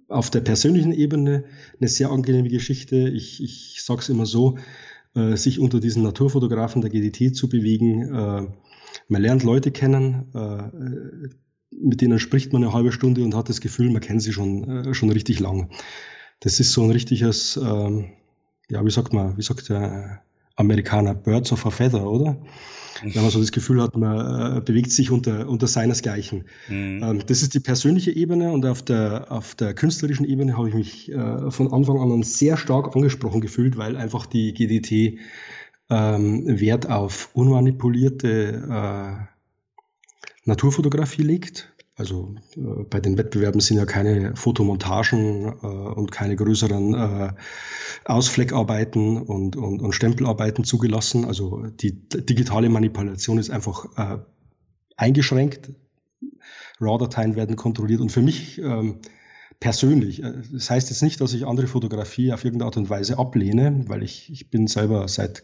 [0.08, 1.46] auf der persönlichen Ebene
[1.80, 3.10] eine sehr angenehme Geschichte.
[3.10, 4.58] Ich, ich sage es immer so,
[5.16, 8.54] äh, sich unter diesen Naturfotografen der GDT zu bewegen.
[9.08, 11.30] Man lernt Leute kennen, äh,
[11.72, 14.64] mit denen spricht man eine halbe Stunde und hat das Gefühl, man kennt sie schon,
[14.70, 15.70] äh, schon richtig lang.
[16.40, 18.12] das ist so ein richtiges, ähm,
[18.70, 20.22] ja, wie sagt man, wie sagt der
[20.56, 22.38] Amerikaner, Birds of a Feather, oder?
[23.02, 26.46] Wenn man so das Gefühl hat, man äh, bewegt sich unter, unter seinesgleichen.
[26.70, 27.04] Mhm.
[27.04, 30.76] Ähm, das ist die persönliche Ebene und auf der, auf der künstlerischen Ebene habe ich
[30.76, 35.20] mich äh, von Anfang an sehr stark angesprochen gefühlt, weil einfach die GDT
[35.90, 39.36] ähm, Wert auf unmanipulierte äh,
[40.46, 41.72] Naturfotografie legt.
[41.98, 47.34] Also äh, bei den Wettbewerben sind ja keine Fotomontagen äh, und keine größeren äh,
[48.06, 51.26] Ausfleckarbeiten und, und, und, Stempelarbeiten zugelassen.
[51.26, 54.18] Also die digitale Manipulation ist einfach äh,
[54.98, 55.72] eingeschränkt.
[56.82, 59.00] RAW-Dateien werden kontrolliert und für mich ähm,
[59.62, 63.18] persönlich, äh, das heißt jetzt nicht, dass ich andere Fotografie auf irgendeine Art und Weise
[63.18, 65.44] ablehne, weil ich, ich bin selber seit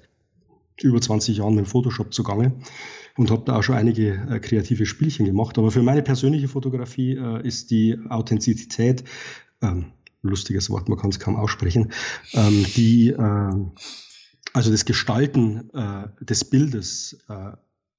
[0.81, 2.53] über 20 Jahren mit Photoshop zugange
[3.17, 5.57] und habe da auch schon einige äh, kreative Spielchen gemacht.
[5.57, 9.03] Aber für meine persönliche Fotografie äh, ist die Authentizität,
[9.61, 11.91] ähm, lustiges Wort, man kann es kaum aussprechen,
[12.33, 13.53] ähm, die, äh,
[14.53, 17.51] also das Gestalten äh, des Bildes äh,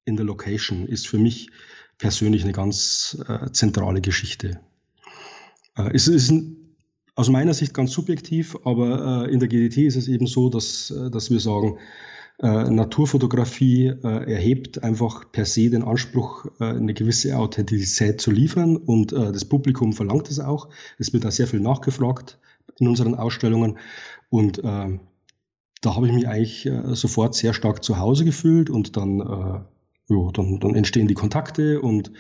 [0.05, 1.51] in der Location ist für mich
[1.99, 4.61] persönlich eine ganz äh, zentrale Geschichte.
[5.93, 6.57] es ist ein,
[7.15, 11.31] aus meiner Sicht ganz subjektiv, aber in der GDT ist es eben so, dass, dass
[11.31, 11.79] wir sagen,
[12.39, 18.77] äh, Naturfotografie äh, erhebt einfach per se den Anspruch, äh, eine gewisse Authentizität zu liefern
[18.77, 20.69] und äh, das Publikum verlangt es auch.
[20.99, 22.39] Es wird da sehr viel nachgefragt
[22.79, 23.79] in unseren Ausstellungen
[24.29, 24.99] und äh,
[25.83, 29.67] da habe ich mich eigentlich äh, sofort sehr stark zu Hause gefühlt und dann,
[30.09, 32.13] ja, dann, dann entstehen die Kontakte und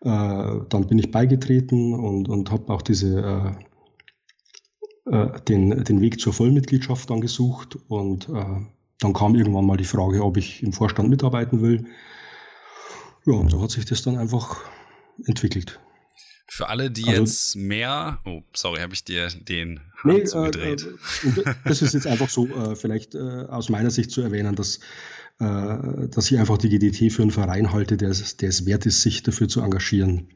[0.00, 3.56] dann bin ich beigetreten und, und habe auch diese
[5.06, 8.28] den, den Weg zur Vollmitgliedschaft dann gesucht und
[9.04, 11.86] dann kam irgendwann mal die Frage, ob ich im Vorstand mitarbeiten will.
[13.26, 14.62] Ja, und so hat sich das dann einfach
[15.26, 15.78] entwickelt.
[16.46, 20.86] Für alle, die also, jetzt mehr, oh, sorry, habe ich dir den Hand nee, zugedreht.
[21.22, 24.54] Äh, äh, das ist jetzt einfach so, äh, vielleicht äh, aus meiner Sicht zu erwähnen,
[24.54, 24.78] dass,
[25.38, 29.02] äh, dass ich einfach die GDT für einen Verein halte, der, der es wert ist,
[29.02, 30.28] sich dafür zu engagieren.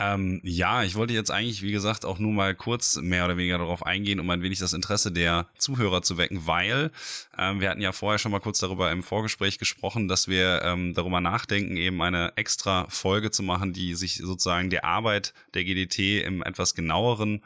[0.00, 3.58] Ähm, ja, ich wollte jetzt eigentlich, wie gesagt, auch nur mal kurz mehr oder weniger
[3.58, 6.90] darauf eingehen, um ein wenig das Interesse der Zuhörer zu wecken, weil
[7.36, 10.94] ähm, wir hatten ja vorher schon mal kurz darüber im Vorgespräch gesprochen, dass wir ähm,
[10.94, 16.24] darüber nachdenken, eben eine extra Folge zu machen, die sich sozusagen der Arbeit der GDT
[16.24, 17.44] im etwas genaueren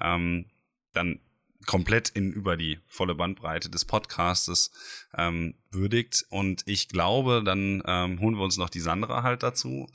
[0.00, 0.44] ähm,
[0.92, 1.18] dann
[1.66, 4.70] komplett in über die volle Bandbreite des Podcastes
[5.16, 6.24] ähm, würdigt.
[6.30, 9.88] Und ich glaube, dann ähm, holen wir uns noch die Sandra halt dazu.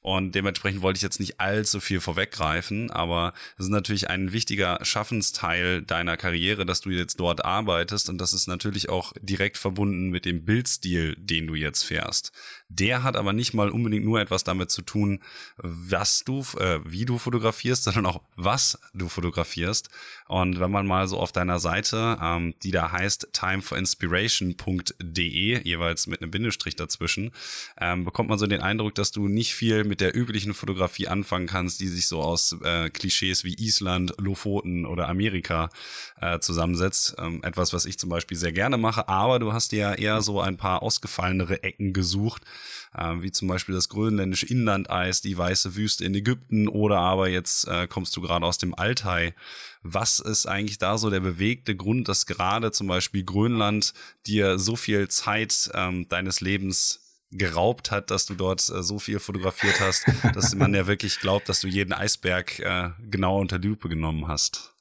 [0.00, 4.78] Und dementsprechend wollte ich jetzt nicht allzu viel vorweggreifen, aber es ist natürlich ein wichtiger
[4.82, 8.08] Schaffensteil deiner Karriere, dass du jetzt dort arbeitest.
[8.08, 12.32] Und das ist natürlich auch direkt verbunden mit dem Bildstil, den du jetzt fährst.
[12.68, 15.20] Der hat aber nicht mal unbedingt nur etwas damit zu tun,
[15.56, 19.90] was du, äh, wie du fotografierst, sondern auch was du fotografierst.
[20.26, 23.28] Und wenn man mal so auf deiner Seite, ähm, die da heißt
[24.58, 27.32] timeforinspiration.de, jeweils mit einem Bindestrich dazwischen,
[27.80, 31.46] ähm, bekommt man so den Eindruck, dass du nicht viel mit der üblichen Fotografie anfangen
[31.46, 35.70] kannst, die sich so aus äh, Klischees wie Island, Lofoten oder Amerika
[36.20, 37.16] äh, zusammensetzt.
[37.18, 40.22] Ähm, etwas, was ich zum Beispiel sehr gerne mache, aber du hast dir ja eher
[40.22, 42.42] so ein paar ausgefallenere Ecken gesucht,
[42.94, 47.66] äh, wie zum Beispiel das grönländische Inlandeis, die weiße Wüste in Ägypten oder aber jetzt
[47.68, 49.34] äh, kommst du gerade aus dem Altai.
[49.82, 53.94] Was ist eigentlich da so der bewegte Grund, dass gerade zum Beispiel Grönland
[54.26, 59.18] dir so viel Zeit ähm, deines Lebens geraubt hat, dass du dort äh, so viel
[59.18, 63.68] fotografiert hast, dass man ja wirklich glaubt, dass du jeden Eisberg äh, genau unter die
[63.68, 64.74] Lupe genommen hast.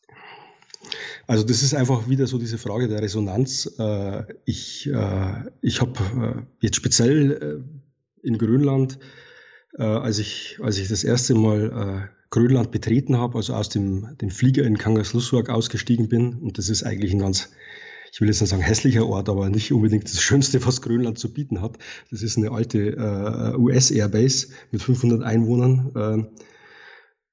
[1.26, 3.70] Also das ist einfach wieder so diese Frage der Resonanz.
[3.78, 7.66] Äh, ich äh, ich habe äh, jetzt speziell
[8.24, 9.00] in Grönland,
[9.78, 14.64] als, ich, als ich das erste Mal Grönland betreten habe, also aus dem, dem Flieger
[14.64, 17.50] in Kangerlussuaq ausgestiegen bin, und das ist eigentlich ein ganz
[18.12, 21.32] ich will jetzt nicht sagen hässlicher Ort, aber nicht unbedingt das Schönste, was Grönland zu
[21.32, 21.78] bieten hat.
[22.10, 25.92] Das ist eine alte äh, US-Airbase mit 500 Einwohnern.
[25.96, 26.38] Äh,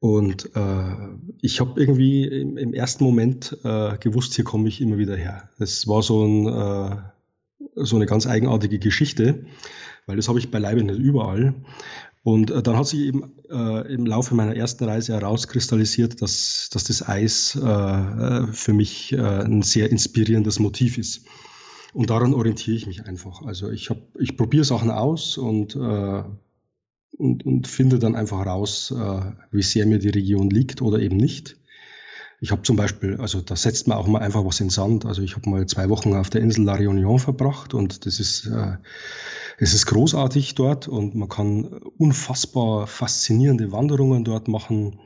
[0.00, 0.94] und äh,
[1.40, 5.48] ich habe irgendwie im, im, ersten Moment äh, gewusst, hier komme ich immer wieder her.
[5.58, 6.96] Das war so, ein, äh,
[7.76, 9.46] so eine ganz eigenartige Geschichte,
[10.06, 11.54] weil das habe ich beileibe nicht überall.
[12.24, 16.84] Und äh, dann hat sich eben äh, im Laufe meiner ersten Reise herauskristallisiert, dass, dass
[16.84, 21.26] das Eis äh, für mich äh, ein sehr inspirierendes Motiv ist.
[21.92, 23.42] Und daran orientiere ich mich einfach.
[23.42, 26.22] Also ich, ich probiere Sachen aus und, äh,
[27.18, 29.20] und, und finde dann einfach raus, äh,
[29.52, 31.58] wie sehr mir die Region liegt oder eben nicht.
[32.40, 35.04] Ich habe zum Beispiel, also da setzt man auch mal einfach was in Sand.
[35.04, 38.46] Also ich habe mal zwei Wochen auf der Insel La Réunion verbracht und das ist
[38.46, 38.76] äh,
[39.58, 41.64] es ist großartig dort und man kann
[41.98, 45.00] unfassbar faszinierende Wanderungen dort machen.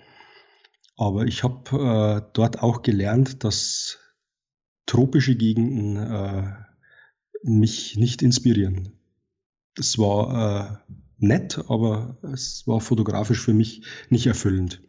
[0.96, 3.98] Aber ich habe äh, dort auch gelernt, dass
[4.86, 6.52] tropische Gegenden äh,
[7.42, 8.98] mich nicht inspirieren.
[9.76, 14.82] Es war äh, nett, aber es war fotografisch für mich nicht erfüllend.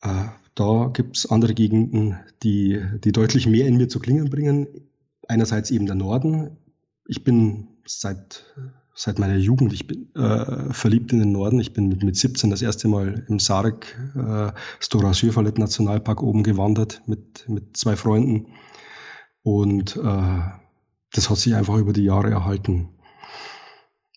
[0.00, 4.66] Äh, da gibt es andere Gegenden, die, die deutlich mehr in mir zu klingen bringen.
[5.28, 6.56] Einerseits eben der Norden.
[7.06, 8.44] Ich bin seit,
[8.94, 11.60] seit meiner Jugend ich bin, äh, verliebt in den Norden.
[11.60, 16.42] Ich bin mit, mit 17 das erste Mal im Sarek, äh, Stora Sjöfallet Nationalpark oben
[16.42, 18.46] gewandert mit, mit zwei Freunden.
[19.42, 20.40] Und äh,
[21.12, 22.88] das hat sich einfach über die Jahre erhalten.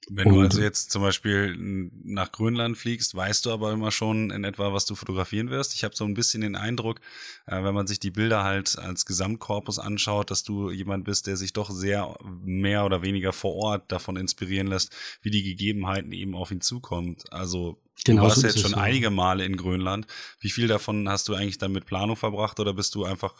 [0.09, 4.29] Wenn und, du also jetzt zum Beispiel nach Grönland fliegst, weißt du aber immer schon
[4.29, 5.73] in etwa, was du fotografieren wirst.
[5.73, 6.99] Ich habe so ein bisschen den Eindruck,
[7.47, 11.37] äh, wenn man sich die Bilder halt als Gesamtkorpus anschaut, dass du jemand bist, der
[11.37, 16.35] sich doch sehr mehr oder weniger vor Ort davon inspirieren lässt, wie die Gegebenheiten eben
[16.35, 17.31] auf ihn zukommt.
[17.33, 20.05] Also Genau, du warst so jetzt schon es, einige Male in Grönland.
[20.39, 23.33] Wie viel davon hast du eigentlich dann mit Planung verbracht oder bist du einfach,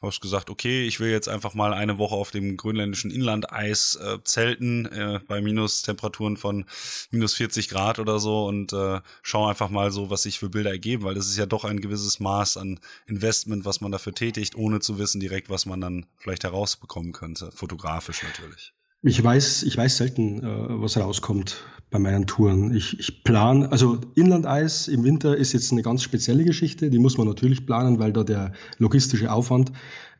[0.00, 4.18] hast gesagt, okay, ich will jetzt einfach mal eine Woche auf dem grönländischen Inlandeis äh,
[4.22, 6.66] zelten äh, bei Minustemperaturen von
[7.10, 10.70] minus 40 Grad oder so und äh, schau einfach mal so, was sich für Bilder
[10.70, 14.54] ergeben, weil das ist ja doch ein gewisses Maß an Investment, was man dafür tätigt,
[14.54, 18.72] ohne zu wissen direkt, was man dann vielleicht herausbekommen könnte, fotografisch natürlich.
[19.02, 22.74] Ich weiß, ich weiß selten, äh, was rauskommt bei meinen Touren.
[22.74, 27.16] Ich, ich plane, also Inlandeis im Winter ist jetzt eine ganz spezielle Geschichte, die muss
[27.16, 29.72] man natürlich planen, weil da der logistische Aufwand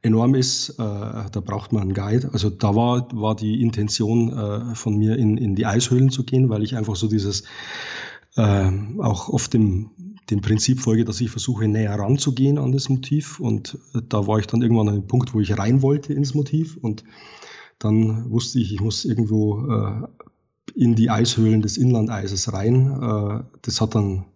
[0.02, 0.70] enorm ist.
[0.70, 2.30] Äh, da braucht man einen Guide.
[2.32, 6.48] Also da war, war die Intention äh, von mir, in, in die Eishöhlen zu gehen,
[6.48, 7.42] weil ich einfach so dieses
[8.36, 9.90] äh, auch oft dem,
[10.30, 13.40] dem Prinzip folge, dass ich versuche, näher ranzugehen an das Motiv.
[13.40, 16.76] Und da war ich dann irgendwann an dem Punkt, wo ich rein wollte ins Motiv
[16.80, 17.04] und
[17.78, 20.08] dann wusste ich, ich muss irgendwo äh,
[20.74, 23.00] in die Eishöhlen des Inlandeises rein.
[23.00, 24.26] Äh, das hat dann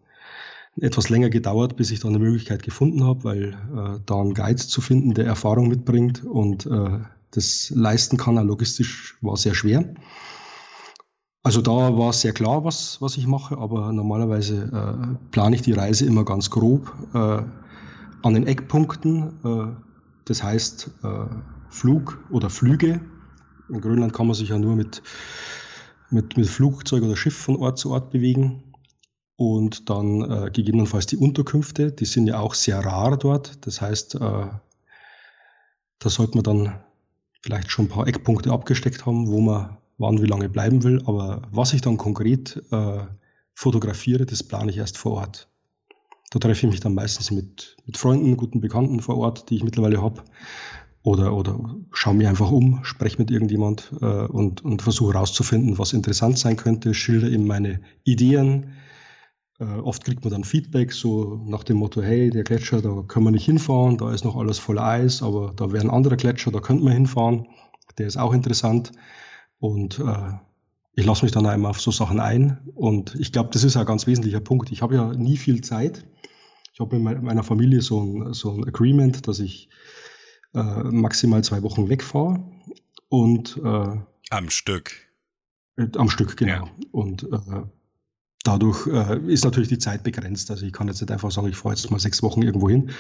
[0.80, 4.56] etwas länger gedauert, bis ich dann eine Möglichkeit gefunden habe, weil äh, da einen Guide
[4.56, 7.00] zu finden, der Erfahrung mitbringt und äh,
[7.32, 9.94] das leisten kann, auch logistisch war sehr schwer.
[11.42, 15.72] Also da war sehr klar, was, was ich mache, aber normalerweise äh, plane ich die
[15.72, 17.42] Reise immer ganz grob äh,
[18.22, 19.32] an den Eckpunkten.
[19.44, 19.72] Äh,
[20.26, 20.90] das heißt
[21.70, 23.00] Flug oder Flüge.
[23.68, 25.02] In Grönland kann man sich ja nur mit
[26.10, 28.62] mit, mit Flugzeug oder Schiff von Ort zu Ort bewegen.
[29.36, 33.66] Und dann äh, gegebenenfalls die Unterkünfte, die sind ja auch sehr rar dort.
[33.66, 34.18] Das heißt, äh,
[35.98, 36.80] da sollte man dann
[37.40, 41.02] vielleicht schon ein paar Eckpunkte abgesteckt haben, wo man wann wie lange bleiben will.
[41.06, 42.98] Aber was ich dann konkret äh,
[43.54, 45.48] fotografiere, das plane ich erst vor Ort.
[46.30, 49.64] Da treffe ich mich dann meistens mit, mit Freunden, guten Bekannten vor Ort, die ich
[49.64, 50.22] mittlerweile habe
[51.02, 51.58] oder, oder
[51.92, 56.56] schaue mir einfach um, spreche mit irgendjemand äh, und, und versuche herauszufinden, was interessant sein
[56.56, 58.74] könnte, schilder ihm meine Ideen.
[59.58, 63.24] Äh, oft kriegt man dann Feedback, so nach dem Motto, hey, der Gletscher, da können
[63.24, 66.50] wir nicht hinfahren, da ist noch alles voller Eis, aber da wäre ein anderer Gletscher,
[66.50, 67.46] da könnte man hinfahren,
[67.96, 68.92] der ist auch interessant.
[69.58, 70.32] Und äh,
[70.94, 72.58] ich lasse mich dann einmal auf so Sachen ein.
[72.74, 74.70] Und ich glaube, das ist ein ganz wesentlicher Punkt.
[74.70, 76.04] Ich habe ja nie viel Zeit.
[76.72, 79.68] Ich habe mit meiner Familie so ein, so ein Agreement, dass ich
[80.54, 82.42] äh, maximal zwei Wochen wegfahre.
[83.08, 83.96] Und äh,
[84.30, 84.92] am Stück.
[85.76, 86.52] Äh, am Stück, genau.
[86.52, 86.70] Ja.
[86.92, 87.62] Und äh,
[88.44, 90.50] dadurch äh, ist natürlich die Zeit begrenzt.
[90.50, 92.90] Also ich kann jetzt nicht einfach sagen, ich fahre jetzt mal sechs Wochen irgendwo hin.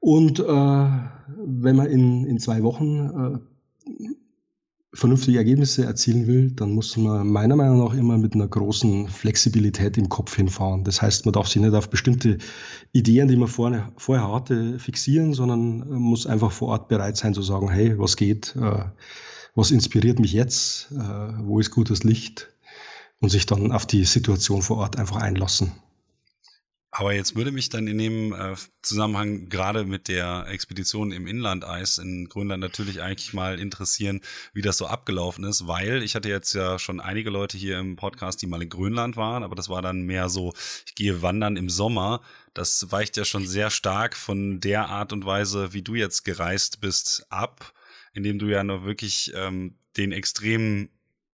[0.00, 3.40] Und äh, wenn man in, in zwei Wochen
[3.86, 4.08] äh,
[4.94, 9.98] vernünftige Ergebnisse erzielen will, dann muss man meiner Meinung nach immer mit einer großen Flexibilität
[9.98, 10.84] im Kopf hinfahren.
[10.84, 12.38] Das heißt, man darf sich nicht auf bestimmte
[12.92, 17.42] Ideen, die man vorne, vorher hatte, fixieren, sondern muss einfach vor Ort bereit sein zu
[17.42, 18.84] sagen, hey, was geht, äh,
[19.54, 20.96] was inspiriert mich jetzt, äh,
[21.42, 22.48] wo ist gutes Licht
[23.20, 25.72] und sich dann auf die Situation vor Ort einfach einlassen.
[26.98, 31.98] Aber jetzt würde mich dann in dem äh, Zusammenhang gerade mit der Expedition im Inlandeis
[31.98, 34.20] in Grönland natürlich eigentlich mal interessieren,
[34.52, 37.94] wie das so abgelaufen ist, weil ich hatte jetzt ja schon einige Leute hier im
[37.94, 40.54] Podcast, die mal in Grönland waren, aber das war dann mehr so,
[40.86, 42.20] ich gehe wandern im Sommer.
[42.52, 46.80] Das weicht ja schon sehr stark von der Art und Weise, wie du jetzt gereist
[46.80, 47.74] bist, ab,
[48.12, 50.88] indem du ja noch wirklich ähm, den Extremen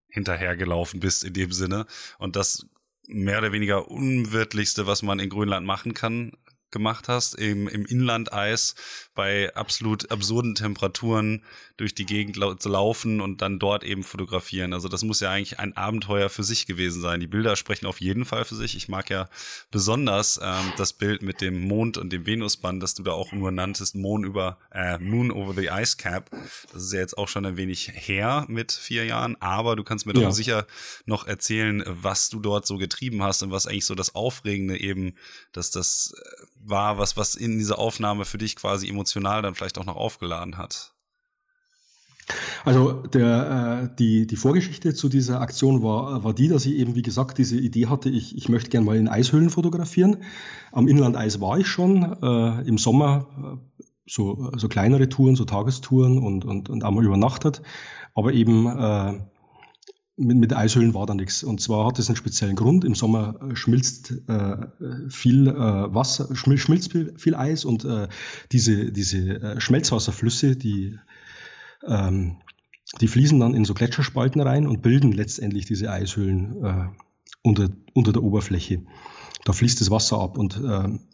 [0.08, 1.86] hinterhergelaufen bist in dem Sinne.
[2.18, 2.66] Und das
[3.06, 6.32] mehr oder weniger unwirtlichste, was man in Grönland machen kann,
[6.70, 8.74] gemacht hast, im, im Inlandeis
[9.14, 11.42] bei absolut absurden Temperaturen
[11.76, 14.72] durch die Gegend lau zu laufen und dann dort eben fotografieren.
[14.72, 17.20] Also das muss ja eigentlich ein Abenteuer für sich gewesen sein.
[17.20, 18.76] Die Bilder sprechen auf jeden Fall für sich.
[18.76, 19.28] Ich mag ja
[19.70, 23.50] besonders ähm, das Bild mit dem Mond und dem Venusband, das du da auch nur
[23.50, 26.30] nanntest, Moon über äh, Moon over the Ice Cap.
[26.72, 30.06] Das ist ja jetzt auch schon ein wenig her mit vier Jahren, aber du kannst
[30.06, 30.20] mir ja.
[30.20, 30.66] doch sicher
[31.06, 35.14] noch erzählen, was du dort so getrieben hast und was eigentlich so das Aufregende eben,
[35.52, 39.03] dass das äh, war, was, was in dieser Aufnahme für dich quasi emotional
[39.42, 40.94] dann vielleicht auch noch aufgeladen hat?
[42.64, 46.94] Also der, äh, die, die Vorgeschichte zu dieser Aktion war, war die, dass ich eben,
[46.94, 50.22] wie gesagt, diese Idee hatte, ich, ich möchte gerne mal in Eishöhlen fotografieren.
[50.72, 56.18] Am Inlandeis war ich schon, äh, im Sommer äh, so, so kleinere Touren, so Tagestouren
[56.18, 57.62] und, und, und einmal übernachtet.
[58.14, 59.20] Aber eben äh,
[60.16, 61.42] mit, mit Eishöhlen war da nichts.
[61.42, 62.84] Und zwar hat es einen speziellen Grund.
[62.84, 64.56] Im Sommer äh, schmilzt äh,
[65.08, 68.08] viel äh, Wasser, schmil, schmilzt viel, viel, Eis und äh,
[68.52, 70.98] diese, diese äh, Schmelzwasserflüsse, die,
[71.86, 72.36] ähm,
[73.00, 76.86] die fließen dann in so Gletscherspalten rein und bilden letztendlich diese Eishöhlen äh,
[77.42, 78.82] unter, unter der Oberfläche.
[79.44, 80.38] Da fließt das Wasser ab.
[80.38, 80.58] Und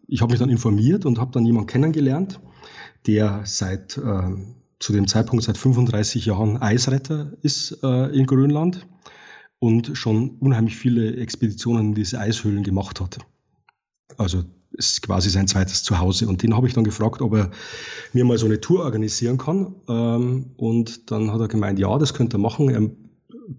[0.06, 2.38] ich habe mich dann informiert und habe dann jemanden kennengelernt,
[3.08, 4.00] der seit
[4.80, 8.86] zu dem Zeitpunkt seit 35 Jahren Eisretter ist äh, in Grönland
[9.58, 13.18] und schon unheimlich viele Expeditionen in diese Eishöhlen gemacht hat.
[14.16, 16.26] Also ist quasi sein zweites Zuhause.
[16.26, 17.50] Und den habe ich dann gefragt, ob er
[18.12, 19.74] mir mal so eine Tour organisieren kann.
[19.88, 22.70] Ähm, und dann hat er gemeint, ja, das könnte er machen.
[22.70, 22.88] Er,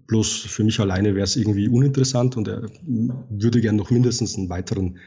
[0.08, 4.48] bloß für mich alleine wäre es irgendwie uninteressant und er würde gern noch mindestens einen
[4.48, 4.98] weiteren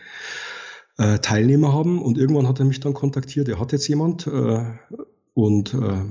[0.98, 2.02] äh, Teilnehmer haben.
[2.02, 3.50] Und irgendwann hat er mich dann kontaktiert.
[3.50, 4.64] Er hat jetzt jemand äh,
[5.36, 6.02] und äh,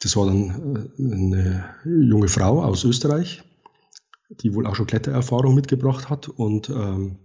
[0.00, 3.42] das war dann äh, eine junge Frau aus Österreich,
[4.40, 6.28] die wohl auch schon Klettererfahrung mitgebracht hat.
[6.28, 7.16] Und ähm,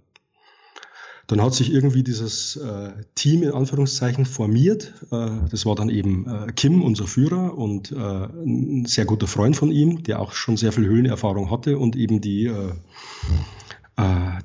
[1.27, 4.93] dann hat sich irgendwie dieses äh, Team in Anführungszeichen formiert.
[5.11, 9.55] Äh, das war dann eben äh, Kim, unser Führer, und äh, ein sehr guter Freund
[9.55, 12.73] von ihm, der auch schon sehr viel Höhlenerfahrung hatte, und eben die, äh,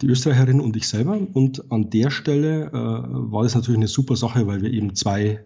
[0.00, 1.18] die Österreicherin und ich selber.
[1.34, 5.44] Und an der Stelle war das natürlich eine super Sache, weil wir eben zwei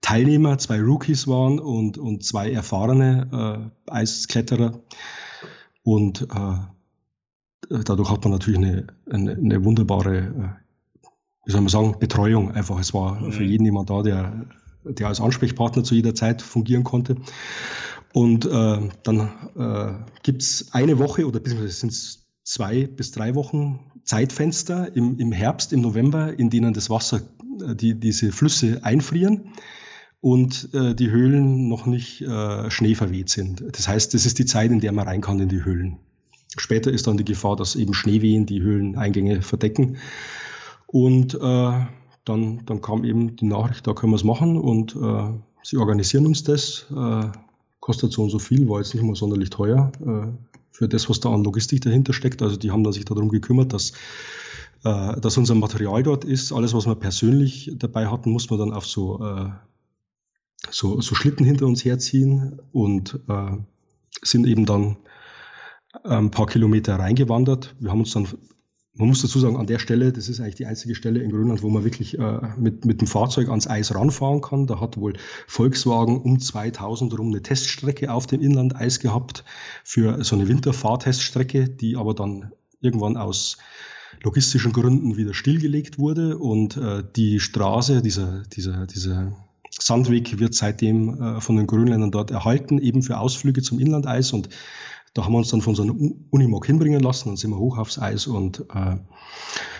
[0.00, 4.80] Teilnehmer, zwei Rookies waren und, und zwei erfahrene äh, Eiskletterer.
[5.82, 11.08] Und äh, dadurch hat man natürlich eine, eine, eine wunderbare, äh,
[11.44, 12.78] wie soll man sagen, Betreuung einfach.
[12.78, 13.32] Es war mhm.
[13.32, 14.46] für jeden jemand da, der,
[14.84, 17.16] der als Ansprechpartner zu jeder Zeit fungieren konnte.
[18.12, 23.34] Und äh, dann äh, gibt es eine Woche oder beziehungsweise sind es zwei bis drei
[23.34, 27.22] Wochen Zeitfenster im, im Herbst, im November, in denen das Wasser,
[27.60, 29.52] äh, die, diese Flüsse einfrieren
[30.26, 33.62] und äh, die Höhlen noch nicht äh, schneeverweht sind.
[33.70, 35.98] Das heißt, das ist die Zeit, in der man rein kann in die Höhlen.
[36.56, 39.98] Später ist dann die Gefahr, dass eben Schneewehen die Höhleneingänge verdecken.
[40.88, 41.38] Und äh,
[42.24, 45.28] dann, dann kam eben die Nachricht, da können wir es machen und äh,
[45.62, 46.86] sie organisieren uns das.
[46.90, 47.28] Äh,
[47.78, 50.26] kostet so und so viel, war jetzt nicht mal sonderlich teuer äh,
[50.72, 52.42] für das, was da an Logistik dahinter steckt.
[52.42, 53.92] Also die haben dann sich darum gekümmert, dass
[54.82, 56.50] äh, dass unser Material dort ist.
[56.50, 59.50] Alles, was wir persönlich dabei hatten, muss man dann auf so äh,
[60.70, 63.56] so, so Schlitten hinter uns herziehen und äh,
[64.22, 64.96] sind eben dann
[66.04, 67.74] ein paar Kilometer reingewandert.
[67.80, 68.26] Wir haben uns dann,
[68.94, 71.62] man muss dazu sagen, an der Stelle, das ist eigentlich die einzige Stelle in Grönland,
[71.62, 74.66] wo man wirklich äh, mit, mit dem Fahrzeug ans Eis ranfahren kann.
[74.66, 75.14] Da hat wohl
[75.46, 79.44] Volkswagen um 2000 rum eine Teststrecke auf dem Inlandeis gehabt
[79.84, 83.58] für so eine Winterfahrteststrecke, die aber dann irgendwann aus
[84.22, 89.32] logistischen Gründen wieder stillgelegt wurde und äh, die Straße, dieser, dieser, dieser
[89.78, 94.32] Sandweg wird seitdem äh, von den Grönländern dort erhalten, eben für Ausflüge zum Inlandeis.
[94.32, 94.48] Und
[95.14, 95.94] da haben wir uns dann von so einer
[96.30, 98.26] Unimog hinbringen lassen, dann sind wir hoch aufs Eis.
[98.26, 98.96] Und äh,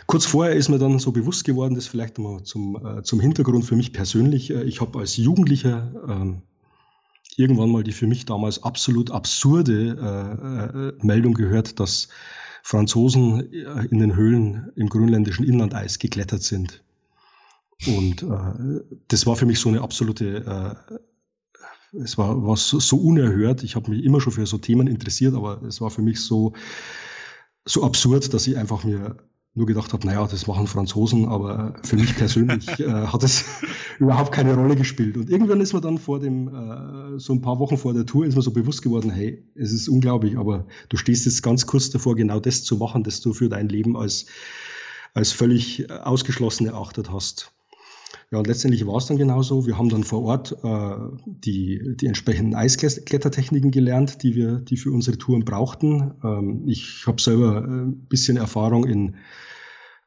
[0.06, 3.64] kurz vorher ist mir dann so bewusst geworden, das vielleicht mal zum, äh, zum Hintergrund
[3.64, 4.50] für mich persönlich.
[4.50, 11.04] Äh, ich habe als Jugendlicher äh, irgendwann mal die für mich damals absolut absurde äh,
[11.04, 12.08] Meldung gehört, dass
[12.62, 13.40] Franzosen
[13.90, 16.82] in den Höhlen im grönländischen Inlandeis geklettert sind.
[17.84, 22.96] Und äh, das war für mich so eine absolute, äh, es war, war so, so
[22.96, 23.62] unerhört.
[23.62, 26.52] Ich habe mich immer schon für so Themen interessiert, aber es war für mich so,
[27.64, 29.16] so absurd, dass ich einfach mir
[29.54, 33.44] nur gedacht habe, naja, das machen Franzosen, aber für mich persönlich äh, hat es
[33.98, 35.16] überhaupt keine Rolle gespielt.
[35.16, 38.26] Und irgendwann ist mir dann vor dem, äh, so ein paar Wochen vor der Tour,
[38.26, 41.88] ist mir so bewusst geworden, hey, es ist unglaublich, aber du stehst jetzt ganz kurz
[41.88, 44.26] davor, genau das zu machen, das du für dein Leben als,
[45.14, 47.55] als völlig ausgeschlossen erachtet hast.
[48.32, 49.66] Ja, und letztendlich war es dann genauso.
[49.66, 54.90] Wir haben dann vor Ort äh, die, die entsprechenden Eisklettertechniken gelernt, die wir, die für
[54.90, 56.14] unsere Touren brauchten.
[56.24, 59.16] Ähm, ich habe selber ein bisschen Erfahrung in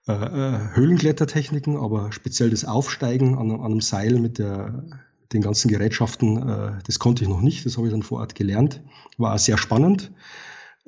[0.08, 4.84] äh, äh, Höhlenklettertechniken, aber speziell das Aufsteigen an, an einem Seil mit der,
[5.32, 7.66] den ganzen Gerätschaften, äh, das konnte ich noch nicht.
[7.66, 8.82] Das habe ich dann vor Ort gelernt.
[9.18, 10.12] War auch sehr spannend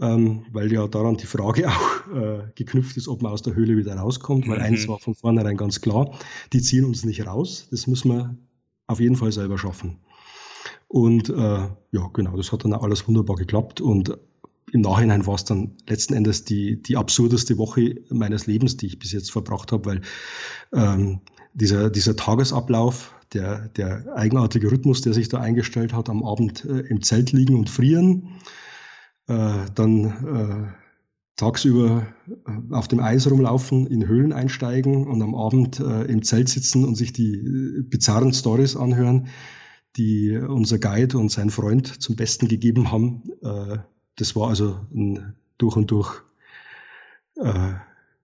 [0.01, 3.77] ähm, weil ja daran die Frage auch äh, geknüpft ist, ob man aus der Höhle
[3.77, 4.63] wieder rauskommt, weil mhm.
[4.65, 6.11] eins war von vornherein ganz klar,
[6.51, 8.35] die ziehen uns nicht raus, das müssen wir
[8.87, 9.99] auf jeden Fall selber schaffen.
[10.87, 14.17] Und äh, ja, genau, das hat dann auch alles wunderbar geklappt und
[14.73, 18.99] im Nachhinein war es dann letzten Endes die, die absurdeste Woche meines Lebens, die ich
[18.99, 20.01] bis jetzt verbracht habe, weil
[20.73, 21.19] ähm,
[21.53, 26.79] dieser, dieser Tagesablauf, der, der eigenartige Rhythmus, der sich da eingestellt hat, am Abend äh,
[26.81, 28.29] im Zelt liegen und frieren,
[29.27, 30.73] äh, dann äh,
[31.35, 36.49] tagsüber äh, auf dem Eis rumlaufen, in Höhlen einsteigen und am Abend äh, im Zelt
[36.49, 39.27] sitzen und sich die bizarren Stories anhören,
[39.97, 43.23] die unser Guide und sein Freund zum Besten gegeben haben.
[44.15, 46.21] Das war also ein durch und durch
[47.35, 47.73] äh,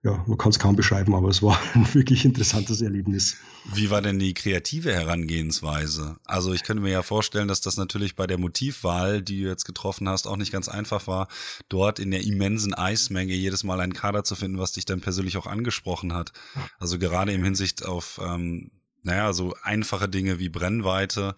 [0.08, 3.36] ja, man kann es kaum beschreiben, aber es war ein wirklich interessantes Erlebnis.
[3.74, 6.16] Wie war denn die kreative Herangehensweise?
[6.24, 9.64] Also ich könnte mir ja vorstellen, dass das natürlich bei der Motivwahl, die du jetzt
[9.64, 11.28] getroffen hast, auch nicht ganz einfach war,
[11.68, 15.36] dort in der immensen Eismenge jedes Mal einen Kader zu finden, was dich dann persönlich
[15.36, 16.32] auch angesprochen hat.
[16.78, 18.70] Also gerade im Hinsicht auf, ähm,
[19.02, 21.36] naja, so einfache Dinge wie Brennweite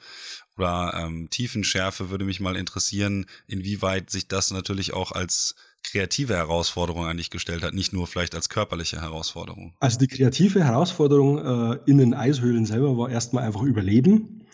[0.57, 7.07] oder ähm, Tiefenschärfe würde mich mal interessieren, inwieweit sich das natürlich auch als kreative Herausforderung
[7.07, 9.74] an dich gestellt hat, nicht nur vielleicht als körperliche Herausforderung?
[9.81, 14.47] Also die kreative Herausforderung äh, in den Eishöhlen selber war erstmal einfach Überleben.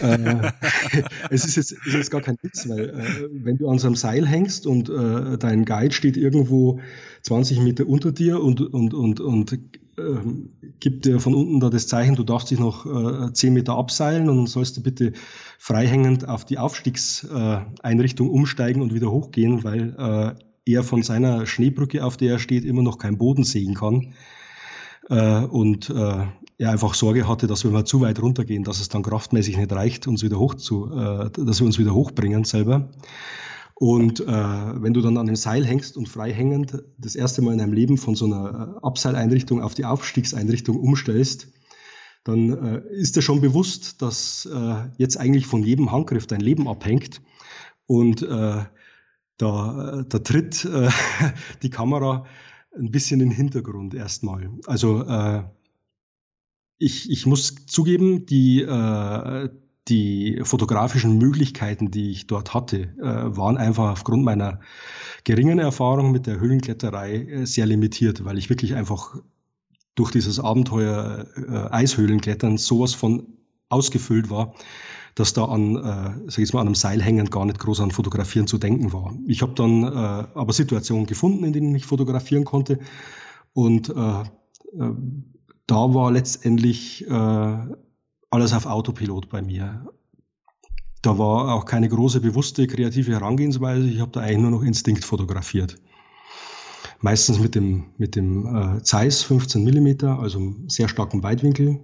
[0.00, 0.50] äh,
[1.30, 3.96] es ist jetzt, ist jetzt gar kein Witz, weil äh, wenn du an so einem
[3.96, 6.80] Seil hängst und äh, dein Guide steht irgendwo
[7.22, 9.58] 20 Meter unter dir und, und, und, und
[9.98, 10.50] ähm,
[10.80, 14.28] gibt dir von unten da das Zeichen, du darfst dich noch äh, 10 Meter abseilen
[14.28, 15.12] und sollst du bitte
[15.58, 22.16] freihängend auf die Aufstiegseinrichtung umsteigen und wieder hochgehen, weil äh, er von seiner Schneebrücke, auf
[22.16, 24.14] der er steht, immer noch keinen Boden sehen kann.
[25.08, 26.26] Äh, und äh,
[26.58, 29.72] er einfach Sorge hatte, dass wenn wir zu weit runtergehen, dass es dann kraftmäßig nicht
[29.72, 32.90] reicht, uns wieder hoch zu, äh, dass wir uns wieder hochbringen selber.
[33.74, 37.52] Und äh, wenn du dann an dem Seil hängst und frei hängend das erste Mal
[37.52, 41.48] in deinem Leben von so einer äh, Abseileinrichtung auf die Aufstiegseinrichtung umstellst,
[42.22, 46.68] dann äh, ist dir schon bewusst, dass äh, jetzt eigentlich von jedem Handgriff dein Leben
[46.68, 47.22] abhängt.
[47.86, 48.62] Und äh,
[49.36, 50.88] da, da tritt äh,
[51.62, 52.26] die Kamera
[52.76, 54.50] ein bisschen in den Hintergrund erstmal.
[54.66, 55.44] Also äh,
[56.78, 59.48] ich, ich muss zugeben, die, äh,
[59.88, 64.60] die fotografischen Möglichkeiten, die ich dort hatte, äh, waren einfach aufgrund meiner
[65.24, 69.16] geringen Erfahrung mit der Höhlenkletterei äh, sehr limitiert, weil ich wirklich einfach
[69.94, 73.26] durch dieses Abenteuer äh, Eishöhlenklettern sowas von
[73.68, 74.54] ausgefüllt war,
[75.14, 77.90] dass da an, äh, sag ich mal, an einem Seil hängend gar nicht groß an
[77.90, 79.14] Fotografieren zu denken war.
[79.26, 79.86] Ich habe dann äh,
[80.34, 82.78] aber Situationen gefunden, in denen ich fotografieren konnte
[83.52, 84.94] und äh, äh,
[85.66, 87.56] da war letztendlich äh,
[88.30, 89.86] alles auf Autopilot bei mir.
[91.02, 93.88] Da war auch keine große bewusste kreative Herangehensweise.
[93.88, 95.76] Ich habe da eigentlich nur noch Instinkt fotografiert.
[97.00, 101.80] Meistens mit dem, mit dem äh, Zeiss 15 Millimeter, also sehr starken Weitwinkel,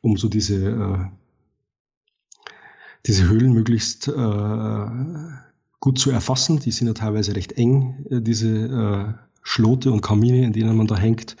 [0.00, 1.19] um so diese äh,
[3.06, 4.86] diese Höhlen möglichst äh,
[5.80, 6.58] gut zu erfassen.
[6.60, 10.86] Die sind ja teilweise recht eng, äh, diese äh, Schlote und Kamine, in denen man
[10.86, 11.36] da hängt.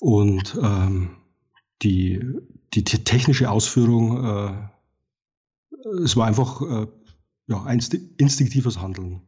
[0.00, 1.16] Und ähm,
[1.82, 2.20] die,
[2.74, 6.86] die technische Ausführung, äh, es war einfach äh,
[7.46, 7.80] ja, ein
[8.18, 9.22] instinktives Handeln.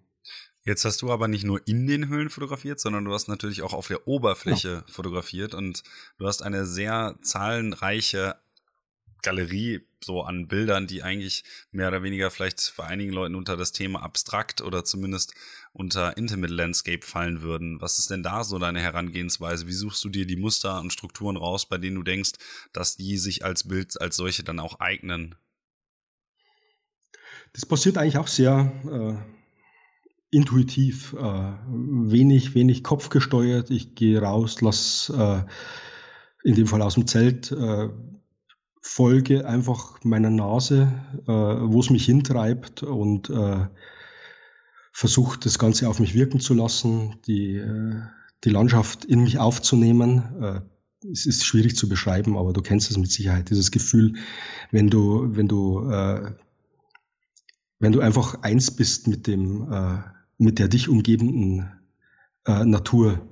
[0.64, 3.72] Jetzt hast du aber nicht nur in den Höhlen fotografiert, sondern du hast natürlich auch
[3.72, 4.92] auf der Oberfläche ja.
[4.92, 5.82] fotografiert und
[6.18, 8.36] du hast eine sehr zahlenreiche
[9.28, 13.72] Galerie so an Bildern, die eigentlich mehr oder weniger vielleicht bei einigen Leuten unter das
[13.72, 15.34] Thema abstrakt oder zumindest
[15.74, 17.78] unter Intimate Landscape fallen würden.
[17.82, 19.66] Was ist denn da so deine Herangehensweise?
[19.66, 22.32] Wie suchst du dir die Muster und Strukturen raus, bei denen du denkst,
[22.72, 25.34] dass die sich als Bild als solche dann auch eignen?
[27.52, 33.70] Das passiert eigentlich auch sehr äh, intuitiv, äh, wenig, wenig kopfgesteuert.
[33.70, 35.42] Ich gehe raus, lass äh,
[36.44, 37.90] in dem Fall aus dem Zelt äh,
[38.88, 40.92] folge einfach meiner Nase,
[41.26, 43.66] äh, wo es mich hintreibt und äh,
[44.92, 48.00] versuche das Ganze auf mich wirken zu lassen, die, äh,
[48.44, 50.42] die Landschaft in mich aufzunehmen.
[50.42, 50.60] Äh,
[51.12, 54.14] es ist schwierig zu beschreiben, aber du kennst es mit Sicherheit, dieses Gefühl,
[54.72, 56.32] wenn du, wenn du, äh,
[57.78, 59.98] wenn du einfach eins bist mit dem, äh,
[60.38, 61.72] mit der dich umgebenden
[62.46, 63.28] Natur.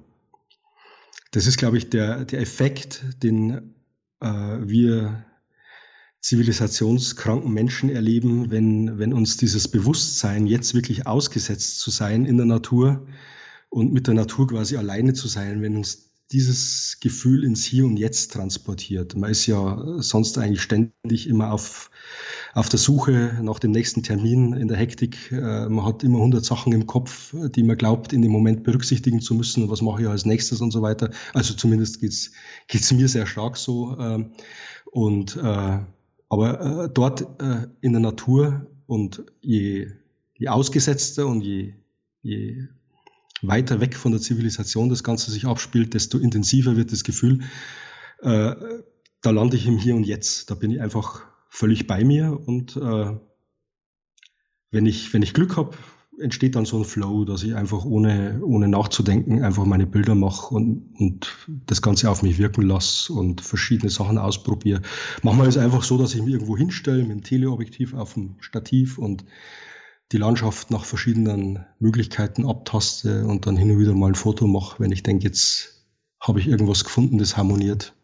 [1.31, 3.75] Das ist, glaube ich, der, der Effekt, den
[4.21, 5.25] wir
[6.27, 12.47] zivilisationskranken Menschen erleben, wenn, wenn uns dieses Bewusstsein, jetzt wirklich ausgesetzt zu sein in der
[12.47, 13.07] Natur
[13.69, 17.97] und mit der Natur quasi alleine zu sein, wenn uns dieses Gefühl ins Hier und
[17.97, 19.15] Jetzt transportiert.
[19.15, 21.93] Man ist ja sonst eigentlich ständig immer auf,
[22.55, 25.31] auf der Suche nach dem nächsten Termin in der Hektik.
[25.31, 29.21] Äh, man hat immer hundert Sachen im Kopf, die man glaubt, in dem Moment berücksichtigen
[29.21, 29.71] zu müssen.
[29.71, 31.11] Was mache ich als nächstes und so weiter.
[31.35, 32.33] Also zumindest geht's
[32.67, 33.97] geht's mir sehr stark so.
[34.01, 34.33] Ähm,
[34.91, 35.79] und äh,
[36.29, 39.91] aber äh, dort äh, in der Natur und je,
[40.35, 41.75] je ausgesetzter und je,
[42.23, 42.69] je
[43.43, 47.43] weiter weg von der Zivilisation das Ganze sich abspielt, desto intensiver wird das Gefühl,
[48.21, 48.55] äh,
[49.23, 50.51] da lande ich im Hier und Jetzt.
[50.51, 53.17] Da bin ich einfach völlig bei mir und äh,
[54.71, 55.77] wenn ich, wenn ich Glück habe,
[56.21, 60.55] entsteht dann so ein Flow, dass ich einfach ohne, ohne nachzudenken einfach meine Bilder mache
[60.55, 64.83] und, und das Ganze auf mich wirken lasse und verschiedene Sachen ausprobiere.
[65.23, 68.37] Manchmal ist es einfach so, dass ich mich irgendwo hinstelle mit dem Teleobjektiv auf dem
[68.41, 69.25] Stativ und
[70.13, 74.81] die Landschaft nach verschiedenen Möglichkeiten abtaste und dann hin und wieder mal ein Foto mache,
[74.81, 75.85] wenn ich denke, jetzt
[76.21, 77.96] habe ich irgendwas gefunden, das harmoniert.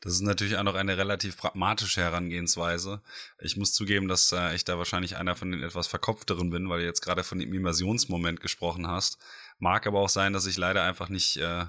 [0.00, 3.00] Das ist natürlich auch noch eine relativ pragmatische Herangehensweise.
[3.40, 6.80] Ich muss zugeben, dass äh, ich da wahrscheinlich einer von den etwas verkopfteren bin, weil
[6.80, 9.18] du jetzt gerade von dem Immersionsmoment gesprochen hast.
[9.58, 11.64] Mag aber auch sein, dass ich leider einfach nicht, äh,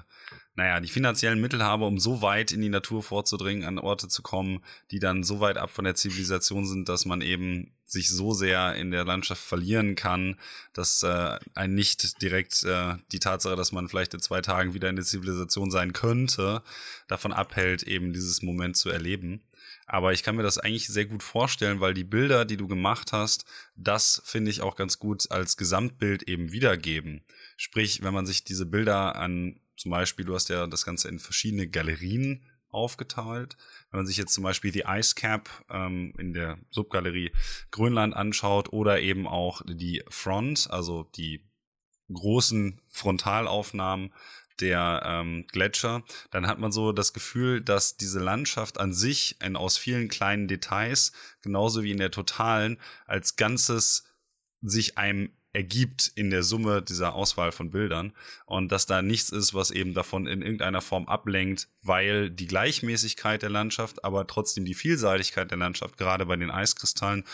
[0.54, 4.22] naja, die finanziellen Mittel habe, um so weit in die Natur vorzudringen, an Orte zu
[4.22, 8.34] kommen, die dann so weit ab von der Zivilisation sind, dass man eben sich so
[8.34, 10.38] sehr in der Landschaft verlieren kann,
[10.74, 14.90] dass äh, ein nicht direkt äh, die Tatsache, dass man vielleicht in zwei Tagen wieder
[14.90, 16.62] in der Zivilisation sein könnte,
[17.06, 19.42] davon abhält, eben dieses Moment zu erleben.
[19.86, 23.12] Aber ich kann mir das eigentlich sehr gut vorstellen, weil die Bilder, die du gemacht
[23.12, 27.24] hast, das finde ich auch ganz gut als Gesamtbild eben wiedergeben.
[27.60, 31.18] Sprich, wenn man sich diese Bilder an, zum Beispiel, du hast ja das Ganze in
[31.18, 33.56] verschiedene Galerien aufgeteilt.
[33.90, 37.32] Wenn man sich jetzt zum Beispiel die Ice Cap ähm, in der Subgalerie
[37.72, 41.44] Grönland anschaut oder eben auch die Front, also die
[42.12, 44.14] großen Frontalaufnahmen
[44.60, 49.56] der ähm, Gletscher, dann hat man so das Gefühl, dass diese Landschaft an sich in,
[49.56, 51.10] aus vielen kleinen Details,
[51.42, 54.04] genauso wie in der totalen, als Ganzes
[54.60, 58.12] sich einem ergibt in der Summe dieser Auswahl von Bildern
[58.46, 63.42] und dass da nichts ist, was eben davon in irgendeiner Form ablenkt, weil die Gleichmäßigkeit
[63.42, 67.24] der Landschaft, aber trotzdem die Vielseitigkeit der Landschaft, gerade bei den Eiskristallen,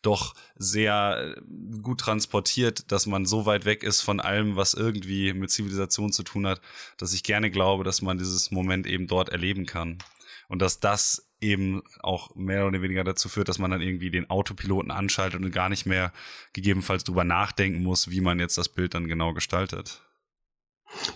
[0.00, 1.40] doch sehr äh,
[1.82, 6.22] gut transportiert, dass man so weit weg ist von allem, was irgendwie mit Zivilisation zu
[6.22, 6.62] tun hat,
[6.96, 9.98] dass ich gerne glaube, dass man dieses Moment eben dort erleben kann.
[10.48, 14.30] Und dass das eben auch mehr oder weniger dazu führt, dass man dann irgendwie den
[14.30, 16.12] Autopiloten anschaltet und gar nicht mehr
[16.52, 20.00] gegebenenfalls drüber nachdenken muss, wie man jetzt das Bild dann genau gestaltet.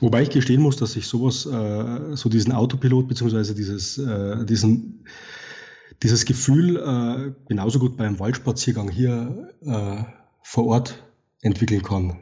[0.01, 5.07] Wobei ich gestehen muss, dass ich sowas, äh, so diesen Autopilot beziehungsweise dieses, äh, diesen,
[6.03, 10.05] dieses Gefühl äh, genauso gut beim Waldspaziergang hier äh,
[10.43, 11.03] vor Ort
[11.41, 12.18] entwickeln kann.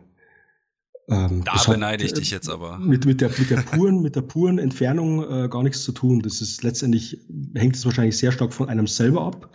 [1.09, 2.79] Ähm, da beneide ich dich jetzt aber.
[2.79, 6.21] Mit, mit, der, mit, der puren, mit der puren Entfernung äh, gar nichts zu tun.
[6.21, 7.19] Das ist letztendlich,
[7.55, 9.51] hängt es wahrscheinlich sehr stark von einem selber ab,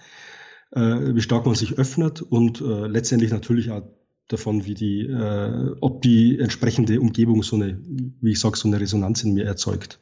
[0.72, 3.84] äh, wie stark man sich öffnet und äh, letztendlich natürlich auch
[4.30, 7.80] davon, wie die, äh, ob die entsprechende Umgebung so eine,
[8.22, 10.00] wie ich sage, so eine Resonanz in mir erzeugt.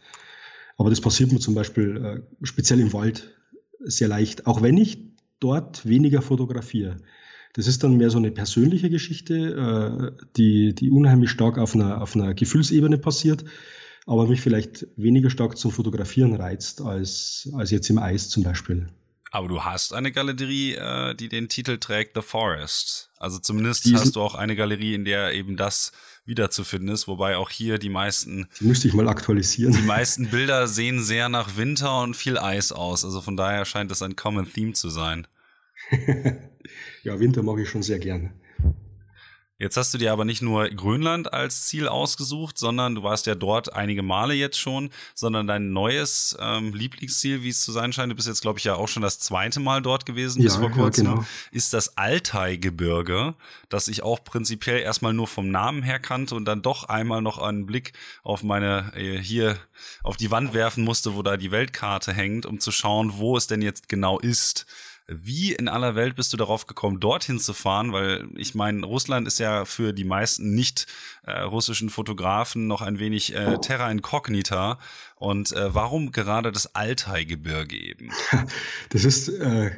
[0.78, 3.36] Aber das passiert mir zum Beispiel äh, speziell im Wald
[3.80, 5.00] sehr leicht, auch wenn ich
[5.40, 6.98] dort weniger fotografiere.
[7.54, 12.02] Das ist dann mehr so eine persönliche Geschichte, äh, die, die unheimlich stark auf einer,
[12.02, 13.44] auf einer Gefühlsebene passiert,
[14.06, 18.88] aber mich vielleicht weniger stark zum Fotografieren reizt als, als jetzt im Eis zum Beispiel.
[19.32, 23.12] Aber du hast eine Galerie, äh, die den Titel trägt The Forest.
[23.18, 25.92] Also zumindest Diesen, hast du auch eine Galerie, in der eben das
[26.26, 28.48] wiederzufinden ist, wobei auch hier die meisten.
[28.60, 29.74] Die müsste ich mal aktualisieren.
[29.74, 33.06] Die meisten Bilder sehen sehr nach Winter und viel Eis aus.
[33.06, 35.28] Also von daher scheint das ein Common Theme zu sein.
[37.04, 38.34] ja, Winter mag ich schon sehr gerne.
[39.62, 43.36] Jetzt hast du dir aber nicht nur Grönland als Ziel ausgesucht, sondern du warst ja
[43.36, 48.10] dort einige Male jetzt schon, sondern dein neues ähm, Lieblingsziel, wie es zu sein scheint,
[48.10, 50.56] du bist jetzt, glaube ich, ja auch schon das zweite Mal dort gewesen, ja, bis
[50.56, 51.26] vor kurzem, ja, genau.
[51.52, 53.36] ist das Altai-Gebirge,
[53.68, 57.38] das ich auch prinzipiell erstmal nur vom Namen her kannte und dann doch einmal noch
[57.38, 57.92] einen Blick
[58.24, 59.58] auf meine, äh, hier
[60.04, 63.48] auf die Wand werfen musste, wo da die Weltkarte hängt, um zu schauen, wo es
[63.48, 64.66] denn jetzt genau ist.
[65.12, 67.92] Wie in aller Welt bist du darauf gekommen, dorthin zu fahren?
[67.94, 70.86] Weil ich meine, Russland ist ja für die meisten nicht
[71.24, 74.78] äh, russischen Fotografen noch ein wenig äh, terra incognita.
[75.16, 78.12] Und äh, warum gerade das Altai-Gebirge eben?
[78.90, 79.72] Das ist äh,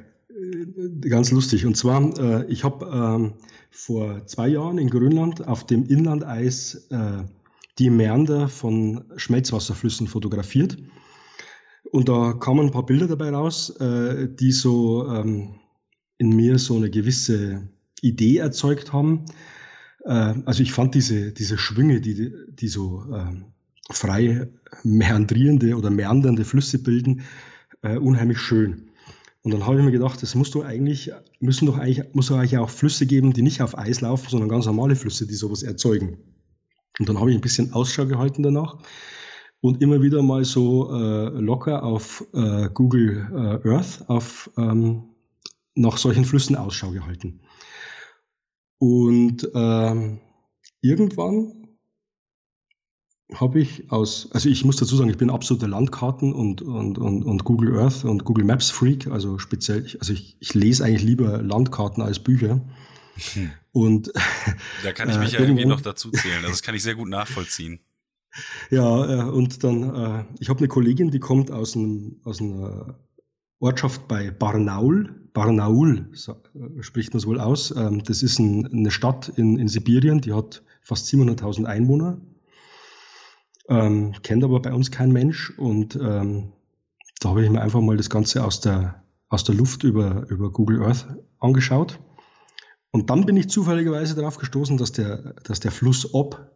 [1.01, 1.65] ganz lustig.
[1.65, 3.33] Und zwar, äh, ich habe ähm,
[3.69, 7.23] vor zwei Jahren in Grönland auf dem Inlandeis äh,
[7.79, 10.77] die Mäander von Schmelzwasserflüssen fotografiert.
[11.91, 15.55] Und da kamen ein paar Bilder dabei raus, äh, die so ähm,
[16.17, 17.67] in mir so eine gewisse
[18.01, 19.25] Idee erzeugt haben.
[20.05, 23.43] Äh, also ich fand diese, diese Schwünge, die, die so äh,
[23.91, 24.47] frei
[24.83, 27.23] meandrierende oder meandernde Flüsse bilden,
[27.81, 28.89] äh, unheimlich schön.
[29.43, 32.37] Und dann habe ich mir gedacht, es muss doch eigentlich, müssen doch eigentlich, muss doch
[32.37, 35.63] eigentlich auch Flüsse geben, die nicht auf Eis laufen, sondern ganz normale Flüsse, die sowas
[35.63, 36.19] erzeugen.
[36.99, 38.77] Und dann habe ich ein bisschen Ausschau gehalten danach
[39.61, 45.03] und immer wieder mal so äh, locker auf äh, Google äh, Earth auf, ähm,
[45.75, 47.41] nach solchen Flüssen Ausschau gehalten.
[48.79, 50.19] Und ähm,
[50.81, 51.61] irgendwann
[53.35, 57.23] habe ich aus, also ich muss dazu sagen, ich bin absoluter Landkarten und, und, und,
[57.23, 61.41] und Google Earth und Google Maps Freak, also speziell, also ich, ich lese eigentlich lieber
[61.41, 62.61] Landkarten als Bücher.
[63.33, 63.51] Hm.
[63.71, 64.11] Und
[64.83, 66.37] da kann ich mich äh, ja irgendwie noch dazu zählen.
[66.37, 67.79] Also das kann ich sehr gut nachvollziehen.
[68.69, 72.99] Ja, äh, und dann, äh, ich habe eine Kollegin, die kommt aus, einem, aus einer
[73.59, 75.29] Ortschaft bei Barnaul.
[75.33, 77.75] Barnaul äh, spricht man es wohl aus.
[77.75, 82.21] Ähm, das ist ein, eine Stadt in, in Sibirien, die hat fast 700.000 Einwohner
[83.71, 86.51] ähm, kennt aber bei uns kein Mensch und ähm,
[87.19, 90.51] da habe ich mir einfach mal das Ganze aus der, aus der Luft über, über
[90.51, 91.07] Google Earth
[91.39, 91.99] angeschaut.
[92.91, 96.51] Und dann bin ich zufälligerweise darauf gestoßen, dass der, dass der Fluss Ob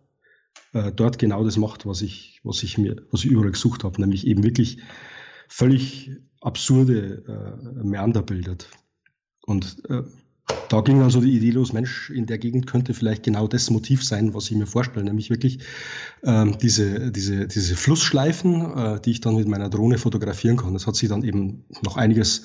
[0.73, 3.99] äh, dort genau das macht, was ich, was ich mir, was ich überall gesucht habe,
[4.01, 4.79] nämlich eben wirklich
[5.47, 8.69] völlig absurde äh, Meander bildet.
[9.45, 10.03] Und äh,
[10.67, 13.69] da ging dann so die Idee los, Mensch, in der Gegend könnte vielleicht genau das
[13.69, 15.59] Motiv sein, was ich mir vorstelle, nämlich wirklich
[16.23, 20.73] ähm, diese, diese, diese Flussschleifen, äh, die ich dann mit meiner Drohne fotografieren kann.
[20.73, 22.43] Das hat sich dann eben noch einiges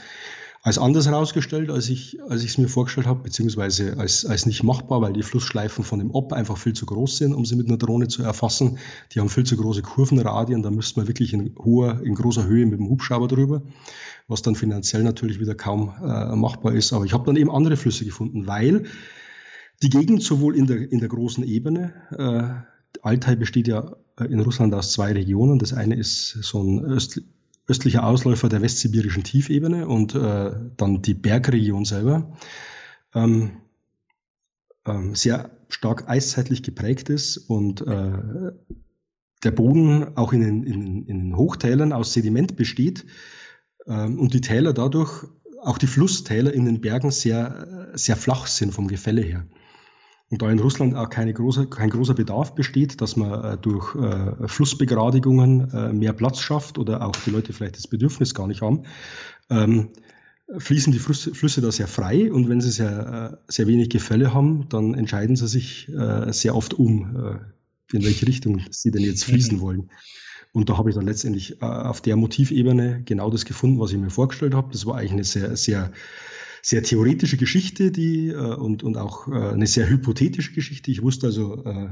[0.62, 5.00] als anders herausgestellt, als ich als es mir vorgestellt habe, beziehungsweise als, als nicht machbar,
[5.00, 7.78] weil die Flussschleifen von dem Ob einfach viel zu groß sind, um sie mit einer
[7.78, 8.78] Drohne zu erfassen.
[9.12, 12.66] Die haben viel zu große Kurvenradien, da müsste man wirklich in hoher, in großer Höhe
[12.66, 13.62] mit dem Hubschrauber drüber,
[14.28, 16.92] was dann finanziell natürlich wieder kaum äh, machbar ist.
[16.92, 18.84] Aber ich habe dann eben andere Flüsse gefunden, weil
[19.82, 24.40] die Gegend sowohl in der, in der großen Ebene, äh, Altai besteht ja äh, in
[24.40, 25.58] Russland aus zwei Regionen.
[25.58, 27.24] Das eine ist so ein östlich
[27.70, 32.36] östlicher Ausläufer der westsibirischen Tiefebene und äh, dann die Bergregion selber
[33.14, 33.52] ähm,
[34.86, 38.52] ähm, sehr stark eiszeitlich geprägt ist und äh,
[39.44, 43.06] der Boden auch in den, in, in den Hochtälern aus Sediment besteht
[43.86, 45.26] ähm, und die Täler dadurch,
[45.62, 49.46] auch die Flusstäler in den Bergen sehr, sehr flach sind vom Gefälle her.
[50.30, 54.46] Und da in Russland auch große, kein großer Bedarf besteht, dass man äh, durch äh,
[54.46, 58.84] Flussbegradigungen äh, mehr Platz schafft oder auch die Leute vielleicht das Bedürfnis gar nicht haben,
[59.50, 59.88] ähm,
[60.56, 64.32] fließen die Flüsse, Flüsse, da sehr frei und wenn sie sehr, äh, sehr wenig Gefälle
[64.32, 69.02] haben, dann entscheiden sie sich äh, sehr oft um, äh, in welche Richtung sie denn
[69.02, 69.90] jetzt fließen wollen.
[70.52, 74.10] Und da habe ich dann letztendlich auf der Motivebene genau das gefunden, was ich mir
[74.10, 74.72] vorgestellt habe.
[74.72, 75.92] Das war eigentlich eine sehr, sehr
[76.62, 80.90] sehr theoretische Geschichte, die äh, und, und auch äh, eine sehr hypothetische Geschichte.
[80.90, 81.88] Ich wusste also, äh,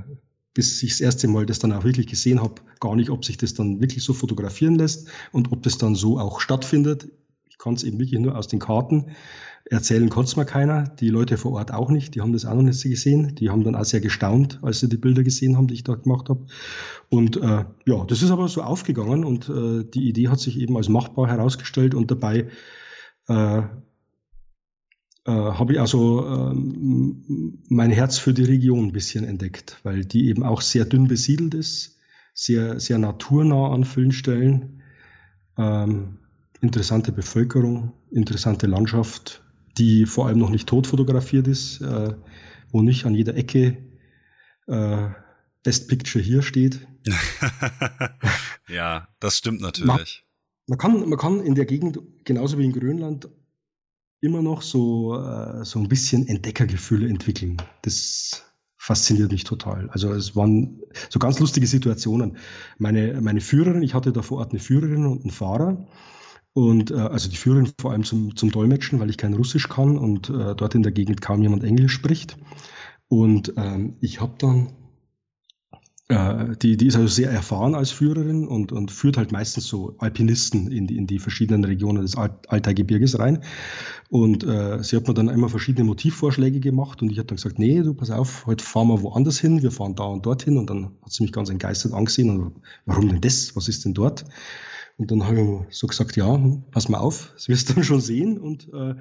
[0.55, 3.37] bis ich das erste Mal das dann auch wirklich gesehen habe, gar nicht, ob sich
[3.37, 7.09] das dann wirklich so fotografieren lässt und ob das dann so auch stattfindet.
[7.49, 9.07] Ich kann es eben wirklich nur aus den Karten
[9.71, 10.85] erzählen, konnte es mir keiner.
[10.85, 12.15] Die Leute vor Ort auch nicht.
[12.15, 13.35] Die haben das auch noch nicht gesehen.
[13.35, 15.95] Die haben dann auch sehr gestaunt, als sie die Bilder gesehen haben, die ich da
[15.95, 16.47] gemacht habe.
[17.09, 20.77] Und äh, ja, das ist aber so aufgegangen und äh, die Idee hat sich eben
[20.77, 22.49] als machbar herausgestellt und dabei
[23.29, 23.63] äh,
[25.29, 30.29] äh, habe ich also ähm, mein Herz für die Region ein bisschen entdeckt, weil die
[30.29, 31.99] eben auch sehr dünn besiedelt ist,
[32.33, 34.83] sehr, sehr naturnah an vielen Stellen.
[35.59, 36.17] Ähm,
[36.63, 39.43] interessante Bevölkerung, interessante Landschaft,
[39.77, 42.15] die vor allem noch nicht tot fotografiert ist, äh,
[42.71, 43.77] wo nicht an jeder Ecke
[44.67, 45.09] äh,
[45.63, 46.89] Best Picture hier steht.
[48.69, 49.87] ja, das stimmt natürlich.
[49.87, 50.07] Man,
[50.69, 53.29] man, kann, man kann in der Gegend, genauso wie in Grönland,
[54.21, 57.57] immer noch so, äh, so ein bisschen Entdeckergefühle entwickeln.
[57.83, 58.45] Das
[58.77, 59.91] fasziniert mich total.
[59.91, 62.37] Also es waren so ganz lustige Situationen.
[62.79, 65.87] Meine, meine Führerin, ich hatte da vor Ort eine Führerin und einen Fahrer.
[66.53, 69.99] Und äh, also die Führerin vor allem zum, zum Dolmetschen, weil ich kein Russisch kann
[69.99, 72.37] und äh, dort in der Gegend kaum jemand Englisch spricht.
[73.09, 74.73] Und ähm, ich habe dann
[76.09, 79.95] äh, die, die ist also sehr erfahren als Führerin und, und führt halt meistens so
[79.99, 83.45] Alpinisten in die, in die verschiedenen Regionen des Altaigebirges rein.
[84.09, 87.59] Und äh, sie hat mir dann immer verschiedene Motivvorschläge gemacht und ich habe dann gesagt,
[87.59, 90.57] nee, du pass auf, heute fahren wir woanders hin, wir fahren da und dorthin.
[90.57, 93.55] Und dann hat sie mich ganz entgeistert angesehen und warum denn das?
[93.55, 94.25] Was ist denn dort?
[94.97, 97.85] Und dann habe ich so gesagt, ja, hm, pass mal auf, das wirst du dann
[97.85, 98.39] schon sehen.
[98.39, 98.95] Und äh,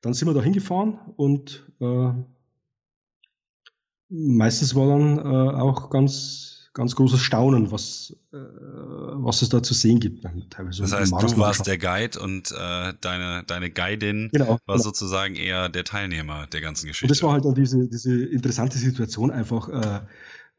[0.00, 2.10] dann sind wir da hingefahren und äh,
[4.08, 9.74] meistens war dann äh, auch ganz, ganz großes Staunen, was, äh, was es da zu
[9.74, 10.24] sehen gibt.
[10.50, 14.78] Teilweise das heißt, du warst der Guide und äh, deine, deine Guidin genau, war genau.
[14.78, 17.06] sozusagen eher der Teilnehmer der ganzen Geschichte.
[17.06, 20.00] Und das war halt dann diese, diese interessante Situation einfach, äh,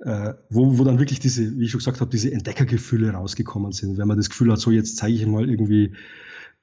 [0.01, 3.97] äh, wo, wo dann wirklich diese, wie ich schon gesagt habe, diese Entdeckergefühle rausgekommen sind.
[3.97, 5.93] Wenn man das Gefühl hat, so jetzt zeige ich mal irgendwie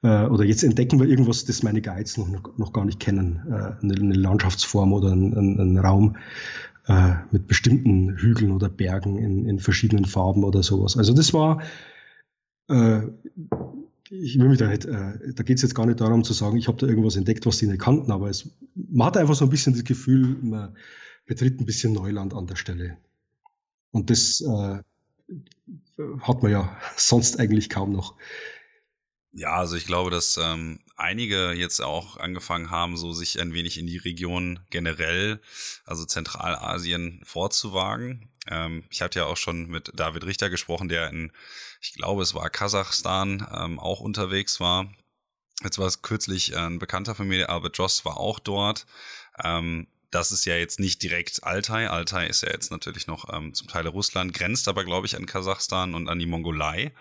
[0.03, 2.27] äh, oder jetzt entdecken wir irgendwas, das meine Guides noch,
[2.57, 3.41] noch gar nicht kennen.
[3.47, 6.17] Äh, eine, eine Landschaftsform oder einen, einen Raum
[6.87, 10.97] äh, mit bestimmten Hügeln oder Bergen in, in verschiedenen Farben oder sowas.
[10.97, 11.61] Also das war,
[12.69, 13.01] äh,
[14.09, 16.57] ich will mich da nicht, äh, da geht es jetzt gar nicht darum zu sagen,
[16.57, 19.45] ich habe da irgendwas entdeckt, was die nicht kannten, aber es, man hat einfach so
[19.45, 20.75] ein bisschen das Gefühl, man,
[21.25, 22.97] betritt ein bisschen Neuland an der Stelle.
[23.91, 24.79] Und das äh,
[26.21, 28.15] hat man ja sonst eigentlich kaum noch.
[29.31, 33.77] Ja, also ich glaube, dass ähm, einige jetzt auch angefangen haben, so sich ein wenig
[33.77, 35.39] in die Region generell,
[35.85, 38.29] also Zentralasien, vorzuwagen.
[38.47, 41.31] Ähm, ich hatte ja auch schon mit David Richter gesprochen, der in,
[41.81, 44.91] ich glaube, es war Kasachstan, ähm, auch unterwegs war.
[45.63, 48.85] Jetzt war es kürzlich ein Bekannter von mir, Albert Joss, war auch dort.
[49.43, 51.89] Ähm, das ist ja jetzt nicht direkt Altai.
[51.89, 55.25] Altai ist ja jetzt natürlich noch ähm, zum Teil Russland, grenzt aber, glaube ich, an
[55.25, 56.93] Kasachstan und an die Mongolei.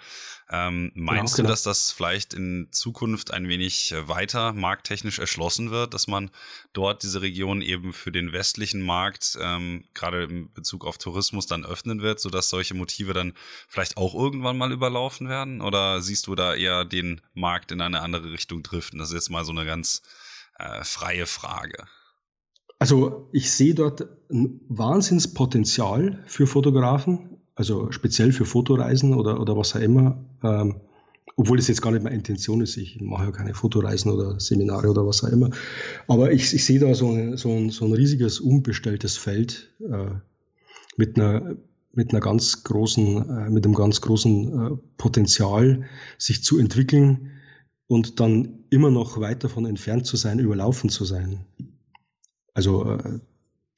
[0.49, 1.49] Ähm, meinst genau, du, genau.
[1.51, 6.31] dass das vielleicht in Zukunft ein wenig weiter markttechnisch erschlossen wird, dass man
[6.73, 11.65] dort diese Region eben für den westlichen Markt, ähm, gerade in Bezug auf Tourismus, dann
[11.65, 13.35] öffnen wird, sodass solche Motive dann
[13.69, 15.61] vielleicht auch irgendwann mal überlaufen werden?
[15.61, 19.01] Oder siehst du da eher den Markt in eine andere Richtung driften?
[19.01, 20.03] Das ist jetzt mal so eine ganz
[20.59, 21.89] äh, freie Frage.
[22.79, 29.75] Also ich sehe dort ein Wahnsinnspotenzial für Fotografen, also speziell für Fotoreisen oder, oder was
[29.75, 30.25] auch immer.
[30.43, 30.81] Ähm,
[31.39, 32.79] obwohl das jetzt gar nicht meine Intention ist.
[32.79, 35.51] Ich mache ja keine Fotoreisen oder Seminare oder was auch immer.
[36.09, 40.15] Aber ich, ich sehe da so, eine, so, ein, so ein riesiges unbestelltes Feld äh,
[40.97, 41.57] mit einer
[41.97, 45.85] mit einer ganz großen, äh, mit einem ganz großen äh, Potenzial,
[46.19, 47.31] sich zu entwickeln
[47.87, 51.47] und dann immer noch weit davon entfernt zu sein, überlaufen zu sein.
[52.57, 53.21] Also äh,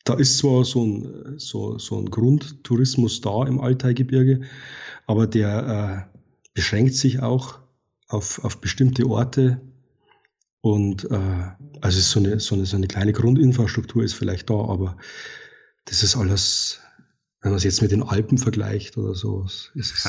[0.05, 4.43] da ist zwar so ein, so, so ein Grundtourismus da im Altaigebirge,
[5.09, 6.18] aber der äh,
[6.55, 7.59] beschränkt sich auch
[8.07, 9.61] auf, auf bestimmte Orte.
[10.61, 11.47] Und äh,
[11.81, 14.97] also so eine, so, eine, so eine kleine Grundinfrastruktur ist vielleicht da, aber
[15.85, 16.81] das ist alles,
[17.41, 20.09] wenn man es jetzt mit den Alpen vergleicht oder so, ist es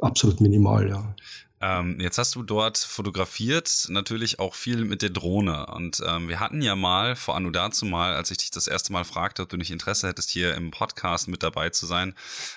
[0.00, 1.16] absolut minimal, ja.
[1.60, 5.66] Ähm, jetzt hast du dort fotografiert, natürlich auch viel mit der Drohne.
[5.66, 8.92] Und ähm, wir hatten ja mal, vor Anno dazu mal, als ich dich das erste
[8.92, 12.14] Mal fragte, ob du nicht Interesse hättest, hier im Podcast mit dabei zu sein,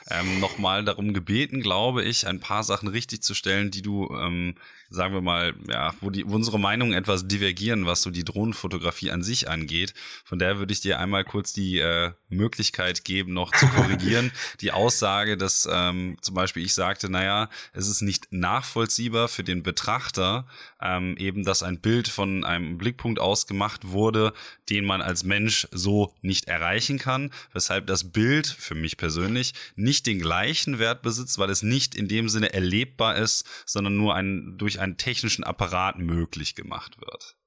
[0.09, 4.55] ähm, nochmal darum gebeten, glaube ich, ein paar Sachen richtig zu stellen, die du ähm,
[4.91, 9.09] sagen wir mal, ja, wo, die, wo unsere Meinungen etwas divergieren, was so die Drohnenfotografie
[9.09, 9.93] an sich angeht.
[10.25, 14.31] Von daher würde ich dir einmal kurz die äh, Möglichkeit geben, noch zu korrigieren.
[14.61, 19.63] die Aussage, dass ähm, zum Beispiel ich sagte, naja, es ist nicht nachvollziehbar für den
[19.63, 20.45] Betrachter,
[20.81, 24.33] ähm, eben, dass ein Bild von einem Blickpunkt aus gemacht wurde,
[24.69, 30.05] den man als Mensch so nicht erreichen kann, weshalb das Bild für mich persönlich nicht
[30.05, 34.57] den gleichen Wert besitzt, weil es nicht in dem Sinne erlebbar ist, sondern nur ein
[34.57, 37.37] durch einen technischen Apparat möglich gemacht wird.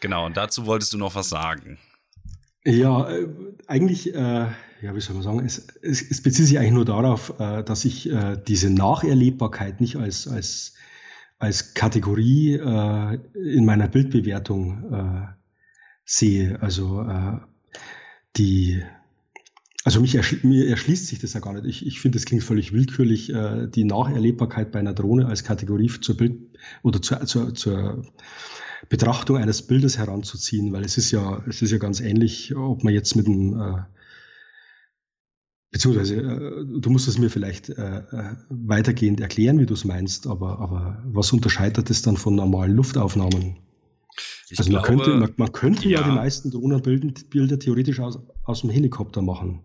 [0.00, 1.78] Genau, und dazu wolltest du noch was sagen.
[2.64, 3.28] Ja, äh,
[3.66, 4.46] eigentlich, äh,
[4.82, 7.84] ja, wie soll man sagen, es, es, es, bezieht sich eigentlich nur darauf, äh, dass
[7.84, 10.74] ich äh, diese Nacherlebbarkeit nicht als, als,
[11.38, 15.26] als Kategorie äh, in meiner Bildbewertung äh,
[16.04, 16.60] sehe.
[16.62, 17.06] Also
[18.36, 18.82] die,
[19.88, 21.64] also mich erschli mir erschließt sich das ja gar nicht.
[21.64, 25.90] Ich, ich finde, es klingt völlig willkürlich, äh, die Nacherlebbarkeit bei einer Drohne als Kategorie
[26.02, 26.36] zur Bild
[26.82, 28.02] oder zur, zur, zur
[28.90, 32.92] Betrachtung eines Bildes heranzuziehen, weil es ist ja, es ist ja ganz ähnlich, ob man
[32.92, 33.82] jetzt mit einem äh,
[35.70, 40.26] Beziehungsweise, äh, du musst es mir vielleicht äh, äh weitergehend erklären, wie du es meinst,
[40.26, 43.56] aber, aber was unterscheidet es dann von normalen Luftaufnahmen?
[44.50, 46.00] Ich also man glaube, könnte, man, man könnte ja.
[46.00, 46.06] ja.
[46.06, 49.62] die meisten Drohnenbilder theoretisch aus, aus dem Helikopter machen.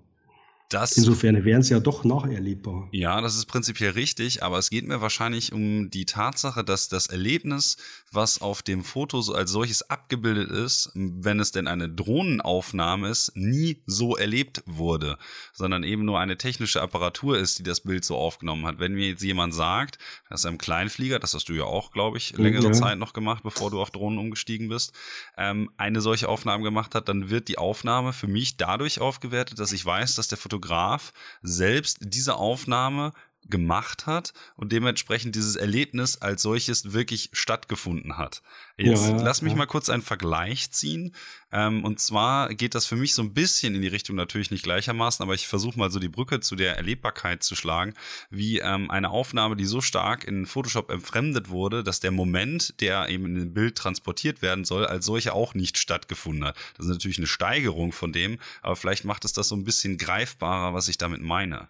[0.74, 2.90] Das, Insofern wären sie ja doch nacherlebbar.
[2.92, 7.06] Ja, das ist prinzipiell richtig, aber es geht mir wahrscheinlich um die Tatsache, dass das
[7.06, 7.78] Erlebnis,
[8.12, 13.36] was auf dem Foto so als solches abgebildet ist, wenn es denn eine Drohnenaufnahme ist,
[13.36, 15.20] nie so erlebt wurde,
[15.54, 18.80] sondern eben nur eine technische Apparatur ist, die das Bild so aufgenommen hat.
[18.80, 20.00] Wenn mir jetzt jemand sagt,
[20.30, 22.74] dass einem Kleinflieger, das hast du ja auch, glaube ich, längere ja.
[22.74, 24.92] Zeit noch gemacht, bevor du auf Drohnen umgestiegen bist,
[25.38, 29.72] ähm, eine solche Aufnahme gemacht hat, dann wird die Aufnahme für mich dadurch aufgewertet, dass
[29.72, 31.12] ich weiß, dass der Fotograf Fotograf
[31.42, 33.12] selbst diese Aufnahme
[33.50, 38.42] gemacht hat und dementsprechend dieses Erlebnis als solches wirklich stattgefunden hat.
[38.78, 39.58] Jetzt ja, ja, lass mich ja.
[39.58, 41.14] mal kurz einen Vergleich ziehen.
[41.52, 44.64] Ähm, und zwar geht das für mich so ein bisschen in die Richtung, natürlich nicht
[44.64, 47.94] gleichermaßen, aber ich versuche mal so die Brücke zu der Erlebbarkeit zu schlagen,
[48.32, 53.10] wie ähm, eine Aufnahme, die so stark in Photoshop entfremdet wurde, dass der Moment, der
[53.10, 56.56] eben in dem Bild transportiert werden soll, als solche auch nicht stattgefunden hat.
[56.78, 60.00] Das ist natürlich eine Steigerung von dem, aber vielleicht macht es das so ein bisschen
[60.00, 61.68] greifbarer, was ich damit meine.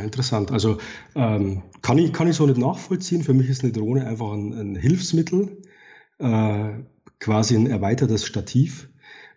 [0.00, 0.50] Interessant.
[0.50, 0.78] Also
[1.14, 3.22] ähm, kann, ich, kann ich so nicht nachvollziehen.
[3.22, 5.58] Für mich ist eine Drohne einfach ein, ein Hilfsmittel,
[6.18, 6.70] äh,
[7.18, 8.88] quasi ein erweitertes Stativ.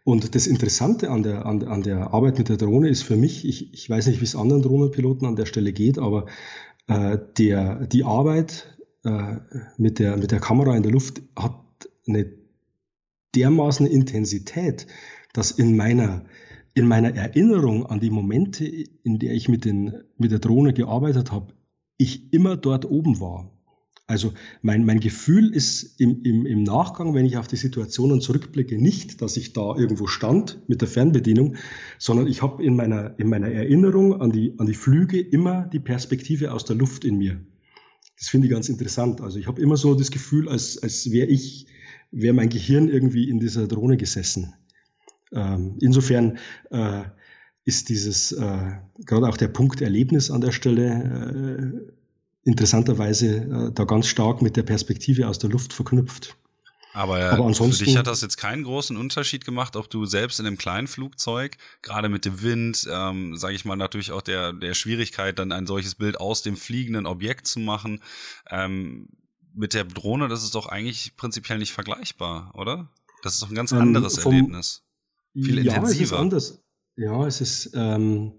[0.03, 3.43] Und das Interessante an der, an, an der Arbeit mit der Drohne ist für mich,
[3.43, 6.27] ich, ich weiß nicht, wie es anderen Drohnenpiloten an der Stelle geht, aber
[6.87, 9.37] äh, der, die Arbeit äh,
[9.77, 11.59] mit, der, mit der Kamera in der Luft hat
[12.07, 12.31] eine
[13.33, 14.87] dermaßen Intensität,
[15.33, 16.25] dass in meiner,
[16.75, 21.31] in meiner Erinnerung an die Momente, in der ich mit, den, mit der Drohne gearbeitet
[21.31, 21.53] habe,
[21.97, 23.49] ich immer dort oben war.
[24.07, 28.77] Also mein, mein Gefühl ist im, im, im Nachgang, wenn ich auf die Situationen zurückblicke,
[28.77, 31.55] nicht, dass ich da irgendwo stand mit der Fernbedienung,
[31.97, 35.79] sondern ich habe in meiner, in meiner Erinnerung an die, an die Flüge immer die
[35.79, 37.39] Perspektive aus der Luft in mir.
[38.19, 39.21] Das finde ich ganz interessant.
[39.21, 41.67] Also ich habe immer so das Gefühl, als, als wäre ich,
[42.11, 44.53] wäre mein Gehirn irgendwie in dieser Drohne gesessen.
[45.31, 46.37] Ähm, insofern
[46.71, 47.03] äh,
[47.65, 53.83] ist dieses, äh, gerade auch der Punkt Erlebnis an der Stelle, äh, interessanterweise äh, da
[53.85, 56.37] ganz stark mit der Perspektive aus der Luft verknüpft.
[56.93, 60.39] Aber, Aber ansonsten, für dich hat das jetzt keinen großen Unterschied gemacht, ob du selbst
[60.39, 64.53] in einem kleinen Flugzeug, gerade mit dem Wind, ähm, sage ich mal natürlich auch der,
[64.53, 68.01] der Schwierigkeit, dann ein solches Bild aus dem fliegenden Objekt zu machen,
[68.49, 69.09] ähm,
[69.53, 72.87] mit der Drohne, das ist doch eigentlich prinzipiell nicht vergleichbar, oder?
[73.23, 74.84] Das ist doch ein ganz ähm, anderes vom, Erlebnis.
[75.35, 76.03] Viel ja, intensiver.
[76.03, 76.63] Es ist anders.
[76.97, 78.31] Ja, es ist, ähm,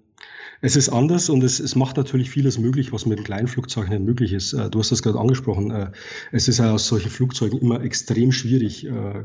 [0.63, 4.07] es ist anders und es, es macht natürlich vieles möglich, was mit kleinen Flugzeugen nicht
[4.07, 4.55] möglich ist.
[4.55, 5.71] Äh, du hast das gerade angesprochen.
[5.71, 5.93] Äh,
[6.33, 9.25] es ist ja aus solchen Flugzeugen immer extrem schwierig, äh,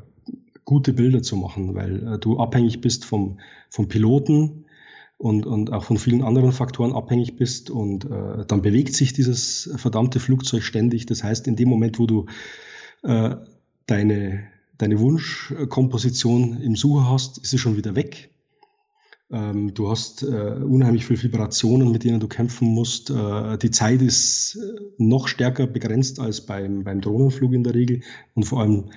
[0.66, 4.66] gute Bilder zu machen, weil du abhängig bist vom, vom Piloten
[5.18, 9.72] und, und auch von vielen anderen Faktoren abhängig bist und äh, dann bewegt sich dieses
[9.76, 11.06] verdammte Flugzeug ständig.
[11.06, 12.26] Das heißt, in dem Moment, wo du
[13.04, 13.36] äh,
[13.86, 14.44] deine,
[14.82, 18.32] deine Wunschkomposition im Sucher hast, ist sie schon wieder weg.
[19.32, 23.10] Ähm, du hast äh, unheimlich viel Vibrationen, mit denen du kämpfen musst.
[23.10, 28.02] Äh, die Zeit ist äh, noch stärker begrenzt als beim, beim Drohnenflug in der Regel
[28.34, 28.92] und vor allem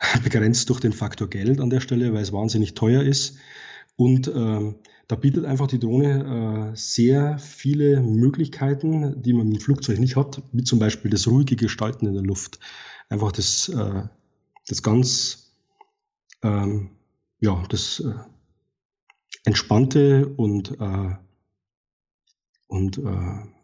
[0.24, 3.36] begrenzt durch den Faktor Geld an der Stelle, weil es wahnsinnig teuer ist.
[3.96, 4.74] Und äh,
[5.06, 10.42] da bietet einfach die Drohne äh, sehr viele Möglichkeiten, die man dem Flugzeug nicht hat,
[10.52, 12.58] wie zum Beispiel das ruhige Gestalten in der Luft.
[13.10, 14.04] Einfach das, äh,
[14.68, 15.52] das ganz,
[16.42, 16.90] ähm,
[17.40, 18.14] ja, das äh,
[19.44, 21.14] entspannte und, äh,
[22.66, 23.54] und äh,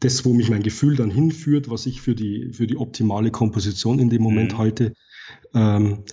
[0.00, 3.98] das, wo mich mein Gefühl dann hinführt, was ich für die, für die optimale Komposition
[3.98, 4.58] in dem Moment mhm.
[4.58, 4.94] halte,
[5.54, 6.04] ähm,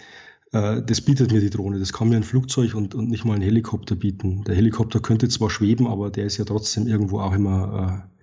[0.52, 1.80] äh, das bietet mir die Drohne.
[1.80, 4.44] Das kann mir ein Flugzeug und, und nicht mal ein Helikopter bieten.
[4.44, 8.15] Der Helikopter könnte zwar schweben, aber der ist ja trotzdem irgendwo auch immer äh,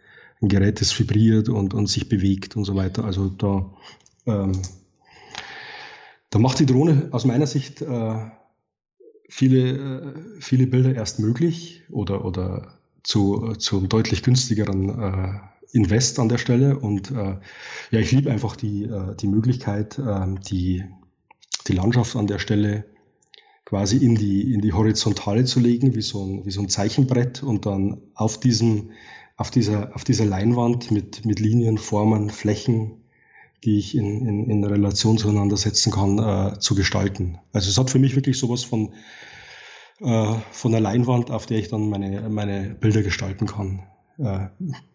[0.42, 3.04] ein Gerät, das vibriert und, und sich bewegt und so weiter.
[3.04, 3.70] Also da,
[4.26, 4.52] ähm,
[6.30, 8.30] da macht die Drohne aus meiner Sicht äh,
[9.28, 15.38] viele, äh, viele Bilder erst möglich oder, oder zu, zu einem deutlich günstigeren äh,
[15.72, 16.78] Invest an der Stelle.
[16.78, 17.36] Und äh,
[17.90, 20.84] ja, ich liebe einfach die, äh, die Möglichkeit, äh, die,
[21.66, 22.84] die Landschaft an der Stelle
[23.64, 27.42] quasi in die, in die Horizontale zu legen, wie so ein, wie so ein Zeichenbrett
[27.42, 28.90] und dann auf diesem,
[29.36, 33.02] auf dieser, auf dieser Leinwand mit, mit Linien, Formen, Flächen,
[33.64, 37.38] die ich in, in, in Relation zueinander setzen kann, äh, zu gestalten.
[37.52, 38.92] Also es hat für mich wirklich sowas von,
[40.00, 43.84] äh, von der Leinwand, auf der ich dann meine, meine Bilder gestalten kann.
[44.18, 44.48] Äh,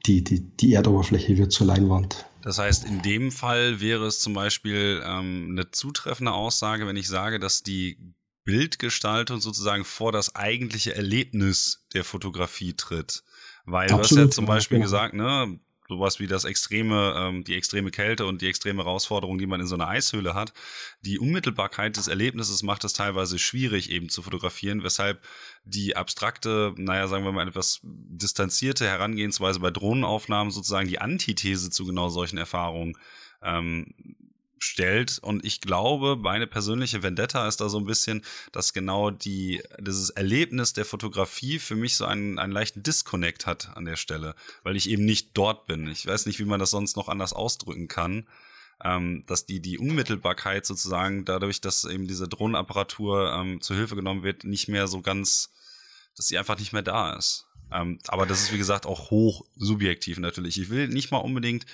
[0.06, 2.26] die, die, die Erdoberfläche wird zur Leinwand.
[2.42, 7.08] Das heißt, in dem Fall wäre es zum Beispiel ähm, eine zutreffende Aussage, wenn ich
[7.08, 7.98] sage, dass die
[8.44, 13.24] Bildgestaltung sozusagen vor das eigentliche Erlebnis der Fotografie tritt.
[13.68, 14.84] Weil Absolut, du hast ja zum Beispiel ja.
[14.84, 15.60] gesagt, ne,
[15.90, 19.68] sowas wie das extreme, ähm, die extreme Kälte und die extreme Herausforderung, die man in
[19.68, 20.54] so einer Eishöhle hat.
[21.02, 25.22] Die Unmittelbarkeit des Erlebnisses macht es teilweise schwierig eben zu fotografieren, weshalb
[25.66, 31.86] die abstrakte, naja, sagen wir mal etwas distanzierte Herangehensweise bei Drohnenaufnahmen sozusagen die Antithese zu
[31.86, 32.98] genau solchen Erfahrungen
[33.42, 33.94] ähm,
[34.60, 35.20] stellt.
[35.20, 40.10] Und ich glaube, meine persönliche Vendetta ist da so ein bisschen, dass genau die, dieses
[40.10, 44.76] Erlebnis der Fotografie für mich so einen, einen leichten Disconnect hat an der Stelle, weil
[44.76, 45.88] ich eben nicht dort bin.
[45.88, 48.28] Ich weiß nicht, wie man das sonst noch anders ausdrücken kann.
[48.84, 54.22] Ähm, dass die, die Unmittelbarkeit sozusagen dadurch, dass eben diese Drohnenapparatur ähm, zur Hilfe genommen
[54.22, 55.50] wird, nicht mehr so ganz,
[56.16, 57.47] dass sie einfach nicht mehr da ist.
[57.72, 60.60] Ähm, aber das ist, wie gesagt, auch hoch subjektiv natürlich.
[60.60, 61.66] Ich will nicht mal unbedingt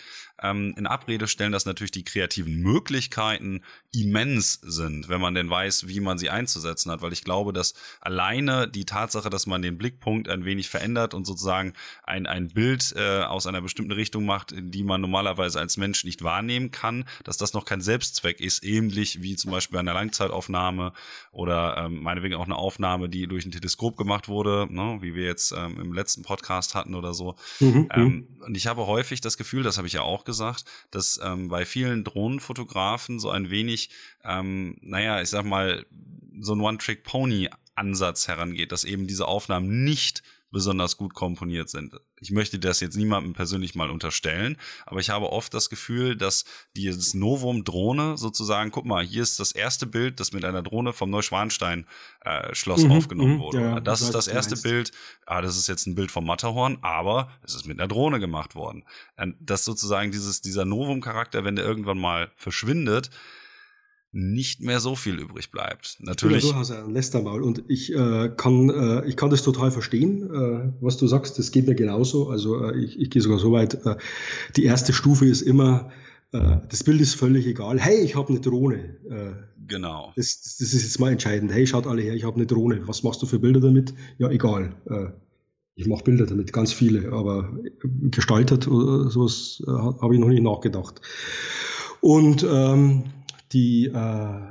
[0.42, 5.88] ähm, in Abrede stellen, dass natürlich die kreativen Möglichkeiten immens sind, wenn man denn weiß,
[5.88, 9.78] wie man sie einzusetzen hat, weil ich glaube, dass alleine die Tatsache, dass man den
[9.78, 11.74] Blickpunkt ein wenig verändert und sozusagen
[12.04, 16.24] ein, ein Bild äh, aus einer bestimmten Richtung macht, die man normalerweise als Mensch nicht
[16.24, 20.94] wahrnehmen kann, dass das noch kein Selbstzweck ist, ähnlich wie zum Beispiel eine Langzeitaufnahme
[21.32, 25.26] oder ähm, meinetwegen auch eine Aufnahme, die durch ein Teleskop gemacht wurde, ne, wie wir
[25.26, 27.36] jetzt ähm, im letzten Podcast hatten oder so.
[27.60, 28.28] Mhm, ähm, mhm.
[28.46, 31.66] und ich habe häufig das Gefühl, das habe ich ja auch gesagt, dass ähm, bei
[31.66, 33.90] vielen Drohnenfotografen so ein wenig,
[34.24, 35.86] ähm, naja, ich sag mal,
[36.40, 40.24] so ein One-Trick-Pony Ansatz herangeht, dass eben diese Aufnahmen nicht
[40.54, 42.00] besonders gut komponiert sind.
[42.22, 46.46] Ich möchte das jetzt niemandem persönlich mal unterstellen, aber ich habe oft das Gefühl, dass
[46.78, 50.94] dieses Novum Drohne sozusagen, guck mal, hier ist das erste Bild, das mit einer Drohne
[50.94, 53.62] vom Neuschwanstein-Schloss äh, mhm, aufgenommen mhm, wurde.
[53.62, 54.92] Ja, das ist das erste Bild,
[55.26, 58.56] ah, das ist jetzt ein Bild vom Matterhorn, aber es ist mit einer Drohne gemacht
[58.56, 58.86] worden.
[59.40, 63.10] Dass sozusagen dieses, dieser Novum-Charakter, wenn der irgendwann mal verschwindet,
[64.14, 65.98] nicht mehr so viel übrig bleibt.
[66.00, 66.44] Natürlich.
[66.44, 70.30] Ja, du hast ein Lästermaul und ich äh, kann äh, ich kann das total verstehen,
[70.32, 71.40] äh, was du sagst.
[71.40, 72.30] Das geht mir genauso.
[72.30, 73.86] Also äh, ich, ich gehe sogar so weit.
[73.86, 73.98] Äh,
[74.56, 75.92] die erste Stufe ist immer
[76.32, 77.80] äh, das Bild ist völlig egal.
[77.80, 78.98] Hey, ich habe eine Drohne.
[79.68, 80.14] genau.
[80.16, 81.52] Das, das ist jetzt mal entscheidend.
[81.52, 82.88] Hey, schaut alle her, ich habe eine Drohne.
[82.88, 83.96] Was machst du für Bilder damit?
[84.20, 84.76] Ja, egal.
[85.76, 87.58] ich mache Bilder damit, ganz viele, aber
[88.12, 91.02] gestaltet oder sowas habe ich noch nicht nachgedacht.
[92.02, 93.06] Und ähm,
[93.54, 94.42] die, äh,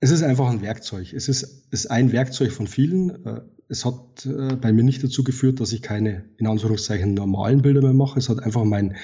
[0.00, 1.12] es ist einfach ein Werkzeug.
[1.12, 3.24] Es ist, ist ein Werkzeug von vielen.
[3.24, 7.62] Äh, es hat äh, bei mir nicht dazu geführt, dass ich keine, in Anführungszeichen, normalen
[7.62, 8.18] Bilder mehr mache.
[8.18, 8.96] Es hat einfach mein,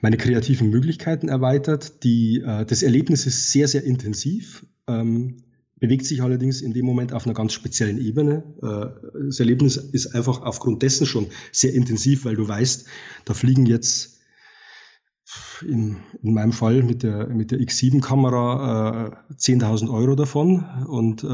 [0.00, 2.04] meine kreativen Möglichkeiten erweitert.
[2.04, 4.66] Die, äh, das Erlebnis ist sehr, sehr intensiv.
[4.86, 5.38] Ähm,
[5.82, 8.44] bewegt sich allerdings in dem Moment auf einer ganz speziellen Ebene.
[8.62, 12.86] Äh, das Erlebnis ist einfach aufgrund dessen schon sehr intensiv, weil du weißt,
[13.24, 14.11] da fliegen jetzt
[15.62, 21.26] in, in meinem Fall mit der, mit der X7-Kamera äh, 10.000 Euro davon und äh,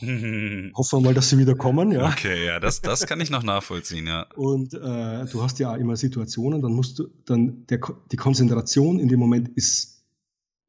[0.74, 1.92] hoffen wir mal, dass sie wieder kommen.
[1.92, 2.08] Ja.
[2.08, 4.26] Okay, ja, das, das kann ich noch nachvollziehen, ja.
[4.34, 7.80] Und äh, du hast ja immer Situationen, dann musst du, dann der,
[8.10, 10.04] die Konzentration in dem Moment ist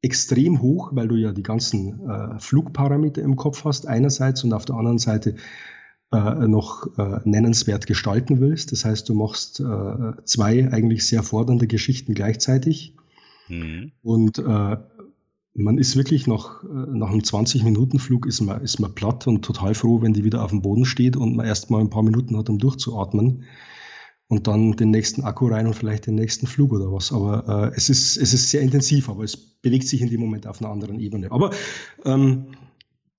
[0.02, 4.64] extrem hoch, weil du ja die ganzen äh, Flugparameter im Kopf hast einerseits und auf
[4.64, 5.34] der anderen Seite
[6.12, 8.72] äh, noch äh, nennenswert gestalten willst.
[8.72, 12.94] Das heißt, du machst äh, zwei eigentlich sehr fordernde Geschichten gleichzeitig.
[13.48, 13.92] Mhm.
[14.02, 14.76] Und äh,
[15.54, 19.74] man ist wirklich nach, äh, nach einem 20-Minuten-Flug ist man, ist man platt und total
[19.74, 22.36] froh, wenn die wieder auf dem Boden steht und man erst mal ein paar Minuten
[22.36, 23.44] hat, um durchzuatmen.
[24.30, 27.12] Und dann den nächsten Akku rein und vielleicht den nächsten Flug oder was.
[27.12, 30.46] Aber äh, es, ist, es ist sehr intensiv, aber es bewegt sich in dem Moment
[30.46, 31.32] auf einer anderen Ebene.
[31.32, 31.50] Aber
[32.04, 32.48] ähm,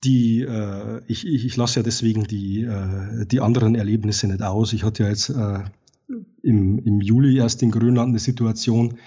[0.03, 4.73] die, äh, ich, ich, ich lasse ja deswegen die, äh, die anderen Erlebnisse nicht aus.
[4.73, 5.63] Ich hatte ja jetzt äh,
[6.41, 8.97] im, im Juli erst in Grönland eine Situation,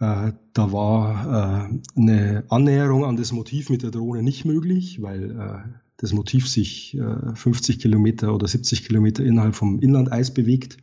[0.00, 5.30] äh, da war äh, eine Annäherung an das Motiv mit der Drohne nicht möglich, weil
[5.30, 10.78] äh, das Motiv sich äh, 50 Kilometer oder 70 Kilometer innerhalb vom Inlandeis bewegt.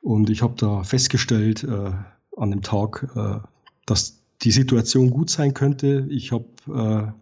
[0.00, 1.92] Und ich habe da festgestellt äh,
[2.36, 3.46] an dem Tag, äh,
[3.84, 6.06] dass die Situation gut sein könnte.
[6.10, 6.46] Ich habe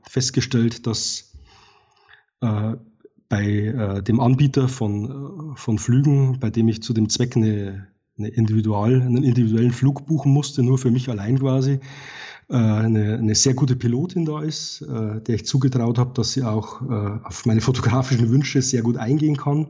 [0.05, 1.33] äh, festgestellt, dass
[2.41, 2.75] äh,
[3.29, 7.89] bei äh, dem Anbieter von, äh, von Flügen, bei dem ich zu dem Zweck eine,
[8.19, 11.81] eine Individual, einen individuellen Flug buchen musste, nur für mich allein quasi,
[12.49, 16.81] äh, eine, eine sehr gute Pilotin da ist, der ich zugetraut habe, dass sie auch
[17.25, 19.69] auf meine fotografischen Wünsche sehr gut eingehen kann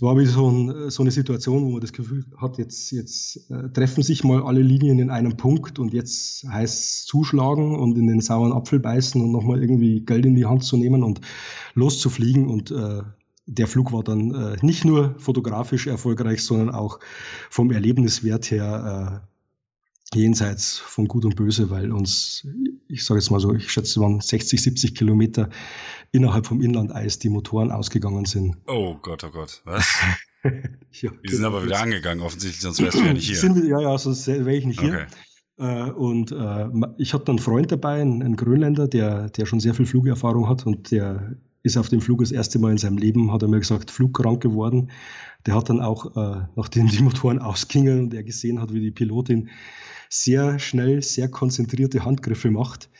[0.00, 3.50] es war wie so, ein, so, eine Situation, wo man das Gefühl hat, jetzt, jetzt
[3.50, 7.98] äh, treffen sich mal alle Linien in einem Punkt und jetzt heißt es zuschlagen und
[7.98, 11.20] in den sauren Apfel beißen und nochmal irgendwie Geld in die Hand zu nehmen und
[11.74, 12.48] loszufliegen.
[12.48, 13.02] Und äh,
[13.44, 16.98] der Flug war dann äh, nicht nur fotografisch erfolgreich, sondern auch
[17.50, 19.20] vom Erlebniswert her
[20.14, 22.46] äh, jenseits von Gut und Böse, weil uns,
[22.88, 25.50] ich sage jetzt mal so, ich schätze, es waren 60, 70 Kilometer
[26.12, 28.56] innerhalb vom Inlandeis die Motoren ausgegangen sind.
[28.66, 29.86] Oh Gott, oh Gott, was?
[30.92, 33.36] ja, die sind aber wieder angegangen, offensichtlich, sonst wärst du ja nicht hier.
[33.36, 35.06] Sind, ja, ja, sonst wäre ich nicht hier.
[35.58, 35.86] Okay.
[35.88, 39.74] Äh, und äh, ich hatte dann einen Freund dabei, einen Grönländer, der, der schon sehr
[39.74, 43.32] viel Flugerfahrung hat und der ist auf dem Flug das erste Mal in seinem Leben,
[43.32, 44.90] hat er mir gesagt, flugkrank geworden.
[45.46, 48.90] Der hat dann auch, äh, nachdem die Motoren ausgingen und er gesehen hat, wie die
[48.90, 49.50] Pilotin
[50.08, 52.90] sehr schnell, sehr konzentrierte Handgriffe macht.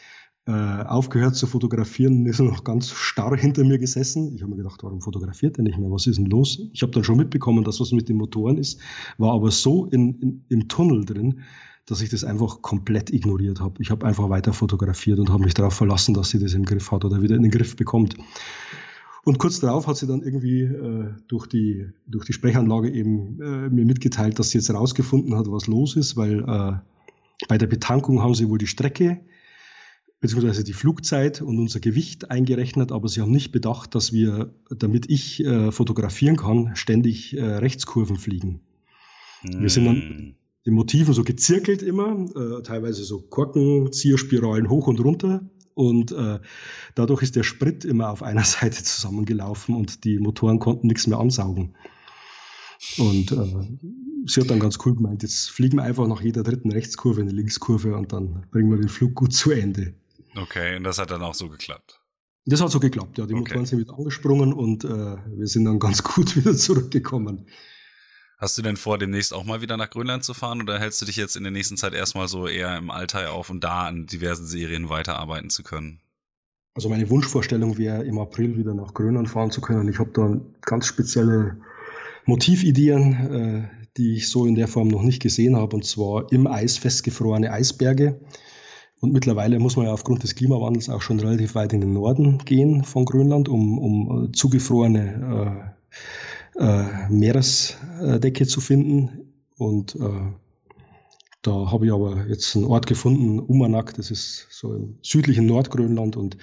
[0.46, 4.34] Äh, aufgehört zu fotografieren, ist er noch ganz starr hinter mir gesessen.
[4.34, 5.90] Ich habe mir gedacht, warum fotografiert er nicht mehr?
[5.90, 6.62] Was ist denn los?
[6.72, 8.80] Ich habe dann schon mitbekommen, dass was mit den Motoren ist,
[9.18, 11.40] war aber so in, in, im Tunnel drin,
[11.84, 13.82] dass ich das einfach komplett ignoriert habe.
[13.82, 16.90] Ich habe einfach weiter fotografiert und habe mich darauf verlassen, dass sie das im Griff
[16.90, 18.16] hat oder wieder in den Griff bekommt.
[19.24, 23.68] Und kurz darauf hat sie dann irgendwie äh, durch, die, durch die Sprechanlage eben äh,
[23.68, 26.72] mir mitgeteilt, dass sie jetzt rausgefunden hat, was los ist, weil äh,
[27.46, 29.20] bei der Betankung haben sie wohl die Strecke
[30.20, 35.08] beziehungsweise die Flugzeit und unser Gewicht eingerechnet, aber sie haben nicht bedacht, dass wir, damit
[35.08, 38.60] ich äh, fotografieren kann, ständig äh, Rechtskurven fliegen.
[39.42, 39.62] Mm.
[39.62, 40.34] Wir sind dann hm.
[40.66, 45.48] die Motiven so gezirkelt immer, äh, teilweise so Korkenzieherspiralen hoch und runter.
[45.72, 46.38] Und äh,
[46.94, 51.18] dadurch ist der Sprit immer auf einer Seite zusammengelaufen und die Motoren konnten nichts mehr
[51.18, 51.74] ansaugen.
[52.98, 53.78] Und äh,
[54.26, 57.30] sie hat dann ganz cool gemeint, jetzt fliegen wir einfach nach jeder dritten Rechtskurve eine
[57.30, 59.94] Linkskurve und dann bringen wir den Flug gut zu Ende.
[60.36, 62.00] Okay, und das hat dann auch so geklappt.
[62.46, 63.26] Das hat so geklappt, ja.
[63.26, 63.42] Die okay.
[63.42, 67.46] Motoren sind wieder angesprungen und äh, wir sind dann ganz gut wieder zurückgekommen.
[68.38, 71.06] Hast du denn vor, demnächst auch mal wieder nach Grönland zu fahren oder hältst du
[71.06, 74.06] dich jetzt in der nächsten Zeit erstmal so eher im Altai auf und da an
[74.06, 76.00] diversen Serien weiterarbeiten zu können?
[76.74, 79.88] Also meine Wunschvorstellung wäre, im April wieder nach Grönland fahren zu können.
[79.88, 81.60] Ich habe da ganz spezielle
[82.24, 86.46] Motivideen, äh, die ich so in der Form noch nicht gesehen habe, und zwar im
[86.46, 88.20] Eis festgefrorene Eisberge.
[89.00, 92.38] Und mittlerweile muss man ja aufgrund des Klimawandels auch schon relativ weit in den Norden
[92.44, 95.74] gehen von Grönland, um, um äh, zugefrorene
[96.58, 99.32] äh, äh, Meeresdecke zu finden.
[99.56, 100.32] Und äh,
[101.42, 106.16] da habe ich aber jetzt einen Ort gefunden, Umanak, das ist so im südlichen Nordgrönland
[106.16, 106.36] und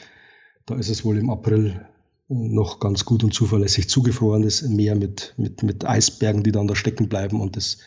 [0.65, 1.85] da ist es wohl im April
[2.29, 7.07] noch ganz gut und zuverlässig zugefrorenes Meer mit, mit, mit Eisbergen, die dann da stecken
[7.07, 7.39] bleiben.
[7.39, 7.77] Und das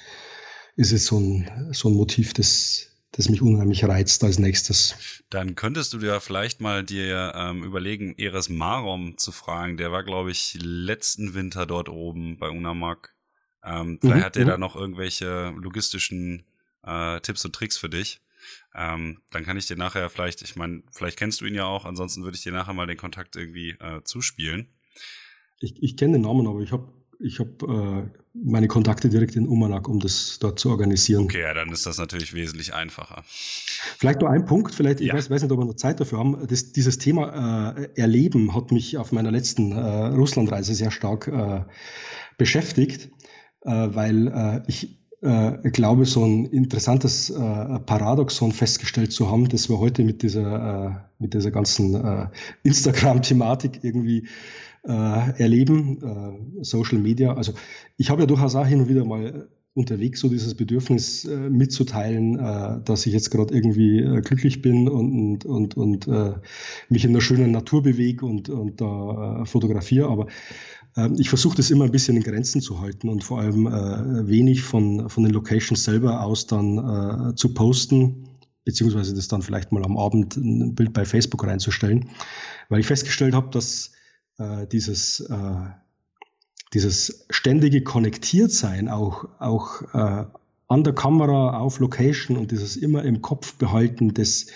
[0.76, 5.22] ist jetzt so ein, so ein Motiv, das, das mich unheimlich reizt als nächstes.
[5.30, 9.76] Dann könntest du dir vielleicht mal dir ähm, überlegen, Eres Marom zu fragen.
[9.76, 13.14] Der war, glaube ich, letzten Winter dort oben bei Unamak.
[13.64, 16.44] Ähm, vielleicht mhm, hat er da noch irgendwelche logistischen
[16.84, 18.20] äh, Tipps und Tricks für dich.
[18.74, 21.84] Ähm, dann kann ich dir nachher vielleicht, ich meine, vielleicht kennst du ihn ja auch,
[21.84, 24.68] ansonsten würde ich dir nachher mal den Kontakt irgendwie äh, zuspielen.
[25.58, 26.90] Ich, ich kenne den Namen, aber ich habe
[27.22, 31.24] ich habe äh, meine Kontakte direkt in Umanak, um das dort zu organisieren.
[31.24, 33.22] Okay, ja, dann ist das natürlich wesentlich einfacher.
[33.26, 35.14] Vielleicht nur ein Punkt, vielleicht, ich ja.
[35.14, 36.46] weiß, weiß, nicht, ob wir noch Zeit dafür haben.
[36.48, 41.64] Das, dieses Thema äh, Erleben hat mich auf meiner letzten äh, Russlandreise sehr stark äh,
[42.38, 43.10] beschäftigt,
[43.62, 44.96] äh, weil äh, ich
[45.74, 51.50] glaube, so ein interessantes Paradoxon festgestellt zu haben, dass wir heute mit dieser, mit dieser
[51.50, 52.30] ganzen
[52.62, 54.26] Instagram-Thematik irgendwie
[54.82, 57.34] äh, erleben, äh, Social Media.
[57.34, 57.52] Also
[57.96, 62.38] ich habe ja durchaus auch hin und wieder mal unterwegs so dieses Bedürfnis äh, mitzuteilen,
[62.38, 66.34] äh, dass ich jetzt gerade irgendwie äh, glücklich bin und, und, und äh,
[66.88, 70.08] mich in der schönen Natur bewege und, und da fotografiere.
[70.08, 70.26] Aber
[70.96, 73.66] äh, ich versuche das immer ein bisschen in Grenzen zu halten und vor allem
[74.28, 78.28] wenig von, von den Locations selber aus dann zu posten,
[78.64, 82.10] beziehungsweise das dann vielleicht mal am Abend ein Bild bei Facebook reinzustellen,
[82.68, 83.92] weil ich festgestellt habe, dass
[84.40, 85.54] äh, dieses, äh,
[86.72, 90.24] dieses ständige Konnektiertsein auch, auch äh,
[90.68, 94.46] an der Kamera, auf Location und dieses immer im Kopf behalten des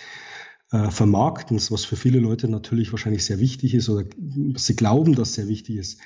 [0.70, 4.04] äh, Vermarktens, was für viele Leute natürlich wahrscheinlich sehr wichtig ist oder
[4.56, 6.00] sie glauben, dass sehr wichtig ist,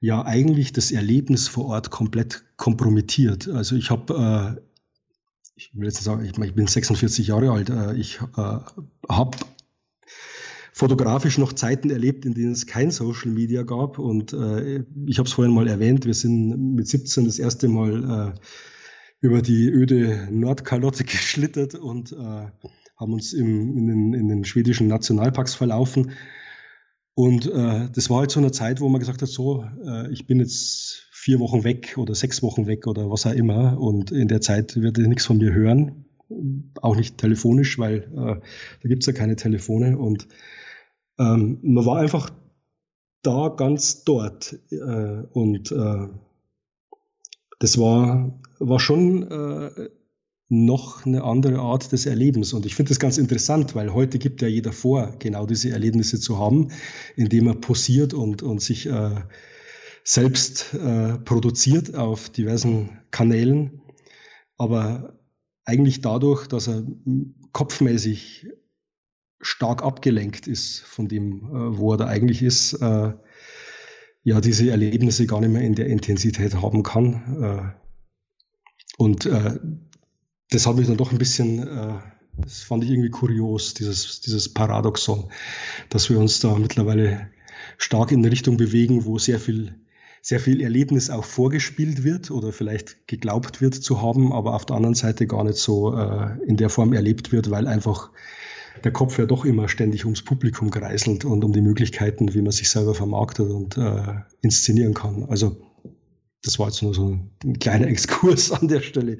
[0.00, 3.48] ja eigentlich das Erlebnis vor Ort komplett kompromittiert.
[3.48, 4.60] Also ich habe, äh,
[5.56, 8.58] ich will jetzt sagen, ich, bin 46 Jahre alt, äh, ich äh,
[9.08, 9.36] habe
[10.78, 13.98] fotografisch noch Zeiten erlebt, in denen es kein Social Media gab.
[13.98, 18.32] Und äh, ich habe es vorhin mal erwähnt, wir sind mit 17 das erste Mal
[18.36, 18.40] äh,
[19.20, 22.16] über die öde Nordkalotte geschlittert und äh,
[22.96, 26.12] haben uns im, in, den, in den schwedischen Nationalparks verlaufen.
[27.14, 30.28] Und äh, das war halt so eine Zeit, wo man gesagt hat, so, äh, ich
[30.28, 33.80] bin jetzt vier Wochen weg oder sechs Wochen weg oder was auch immer.
[33.80, 36.04] Und in der Zeit wird ihr nichts von mir hören.
[36.80, 38.40] Auch nicht telefonisch, weil äh,
[38.80, 39.98] da gibt's ja keine Telefone.
[39.98, 40.28] Und
[41.18, 42.30] ähm, man war einfach
[43.22, 44.58] da ganz dort.
[44.70, 46.08] Äh, und äh,
[47.58, 49.88] das war, war schon äh,
[50.48, 52.52] noch eine andere Art des Erlebens.
[52.52, 56.20] Und ich finde das ganz interessant, weil heute gibt ja jeder vor, genau diese Erlebnisse
[56.20, 56.70] zu haben,
[57.16, 59.16] indem er posiert und, und sich äh,
[60.04, 63.82] selbst äh, produziert auf diversen Kanälen.
[64.56, 65.18] Aber
[65.64, 66.82] eigentlich dadurch, dass er
[67.52, 68.46] kopfmäßig
[69.40, 73.12] stark abgelenkt ist von dem, äh, wo er da eigentlich ist, äh,
[74.24, 77.42] ja, diese Erlebnisse gar nicht mehr in der Intensität haben kann.
[77.42, 77.88] Äh,
[78.98, 79.58] und äh,
[80.50, 81.94] das hat mich dann doch ein bisschen, äh,
[82.36, 85.30] das fand ich irgendwie kurios, dieses, dieses Paradoxon,
[85.88, 87.30] dass wir uns da mittlerweile
[87.76, 89.74] stark in eine Richtung bewegen, wo sehr viel,
[90.20, 94.76] sehr viel Erlebnis auch vorgespielt wird oder vielleicht geglaubt wird zu haben, aber auf der
[94.76, 98.10] anderen Seite gar nicht so äh, in der Form erlebt wird, weil einfach
[98.84, 102.52] der Kopf ja doch immer ständig ums Publikum kreiselt und um die Möglichkeiten, wie man
[102.52, 105.24] sich selber vermarktet und äh, inszenieren kann.
[105.24, 105.56] Also
[106.42, 109.18] das war jetzt nur so ein kleiner Exkurs an der Stelle,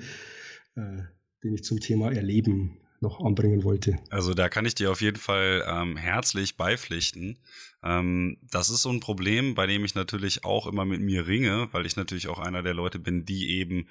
[0.76, 1.02] äh,
[1.42, 3.98] den ich zum Thema Erleben noch anbringen wollte.
[4.10, 7.38] Also da kann ich dir auf jeden Fall ähm, herzlich beipflichten.
[7.82, 11.68] Ähm, das ist so ein Problem, bei dem ich natürlich auch immer mit mir ringe,
[11.72, 13.86] weil ich natürlich auch einer der Leute bin, die eben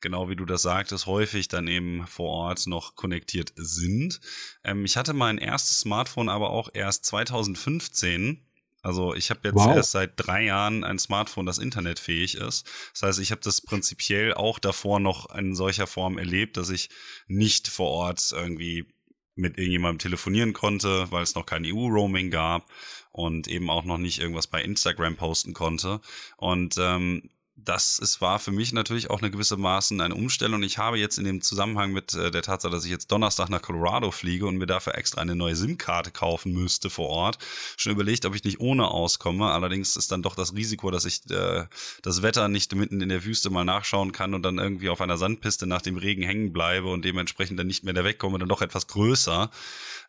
[0.00, 4.20] genau wie du das sagtest, häufig dann eben vor Ort noch konnektiert sind.
[4.64, 8.42] Ähm, ich hatte mein erstes Smartphone aber auch erst 2015.
[8.82, 9.74] Also ich habe jetzt wow.
[9.74, 12.64] erst seit drei Jahren ein Smartphone, das internetfähig ist.
[12.92, 16.88] Das heißt, ich habe das prinzipiell auch davor noch in solcher Form erlebt, dass ich
[17.26, 18.86] nicht vor Ort irgendwie
[19.34, 22.66] mit irgendjemandem telefonieren konnte, weil es noch kein EU-Roaming gab
[23.12, 26.00] und eben auch noch nicht irgendwas bei Instagram posten konnte.
[26.36, 27.28] Und ähm,
[27.68, 30.62] das ist, war für mich natürlich auch eine gewisse Maßen eine Umstellung.
[30.62, 33.60] Ich habe jetzt in dem Zusammenhang mit äh, der Tatsache, dass ich jetzt Donnerstag nach
[33.60, 37.38] Colorado fliege und mir dafür extra eine neue SIM-Karte kaufen müsste vor Ort,
[37.76, 39.50] schon überlegt, ob ich nicht ohne auskomme.
[39.50, 41.64] Allerdings ist dann doch das Risiko, dass ich äh,
[42.02, 45.18] das Wetter nicht mitten in der Wüste mal nachschauen kann und dann irgendwie auf einer
[45.18, 48.62] Sandpiste nach dem Regen hängen bleibe und dementsprechend dann nicht mehr da wegkomme, dann doch
[48.62, 49.50] etwas größer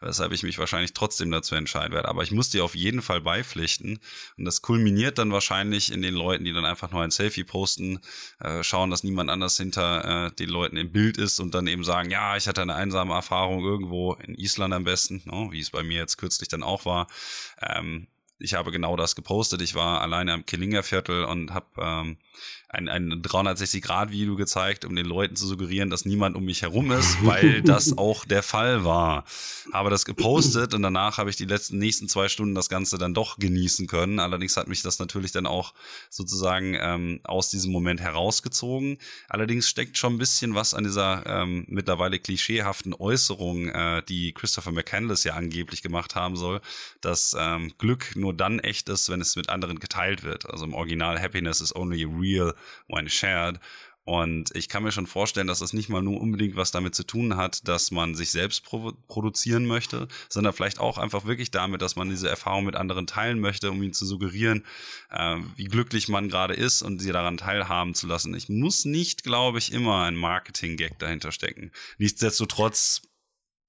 [0.02, 2.08] weshalb ich mich wahrscheinlich trotzdem dazu entscheiden werde.
[2.08, 4.00] Aber ich muss dir auf jeden Fall beipflichten.
[4.38, 8.00] Und das kulminiert dann wahrscheinlich in den Leuten, die dann einfach nur ein Selfie posten,
[8.40, 11.84] äh, schauen, dass niemand anders hinter äh, den Leuten im Bild ist und dann eben
[11.84, 15.60] sagen, ja, ich hatte eine einsame Erfahrung irgendwo in Island am besten, no, ne, wie
[15.60, 17.08] es bei mir jetzt kürzlich dann auch war.
[17.62, 18.08] Ähm,
[18.40, 19.62] ich habe genau das gepostet.
[19.62, 22.18] Ich war alleine am Killinger Viertel und habe ähm,
[22.70, 27.18] ein, ein 360-Grad-Video gezeigt, um den Leuten zu suggerieren, dass niemand um mich herum ist,
[27.26, 29.24] weil das auch der Fall war.
[29.72, 33.14] Habe das gepostet und danach habe ich die letzten nächsten zwei Stunden das Ganze dann
[33.14, 34.20] doch genießen können.
[34.20, 35.74] Allerdings hat mich das natürlich dann auch
[36.10, 38.98] sozusagen ähm, aus diesem Moment herausgezogen.
[39.30, 44.74] Allerdings steckt schon ein bisschen was an dieser ähm, mittlerweile klischeehaften Äußerung, äh, die Christopher
[44.74, 46.60] McCandless ja angeblich gemacht haben soll,
[47.00, 50.50] dass ähm, Glück nur dann echt ist, wenn es mit anderen geteilt wird.
[50.50, 52.57] Also im Original Happiness is only real
[52.88, 53.60] when shared.
[54.08, 57.04] Und ich kann mir schon vorstellen, dass das nicht mal nur unbedingt was damit zu
[57.04, 61.82] tun hat, dass man sich selbst pro produzieren möchte, sondern vielleicht auch einfach wirklich damit,
[61.82, 64.66] dass man diese Erfahrung mit anderen teilen möchte, um ihnen zu suggerieren,
[65.10, 68.34] äh, wie glücklich man gerade ist und sie daran teilhaben zu lassen.
[68.34, 71.74] Ich muss nicht, glaube ich, immer ein Marketing-Gag dahinter stecken.
[71.98, 73.02] Nichtsdestotrotz,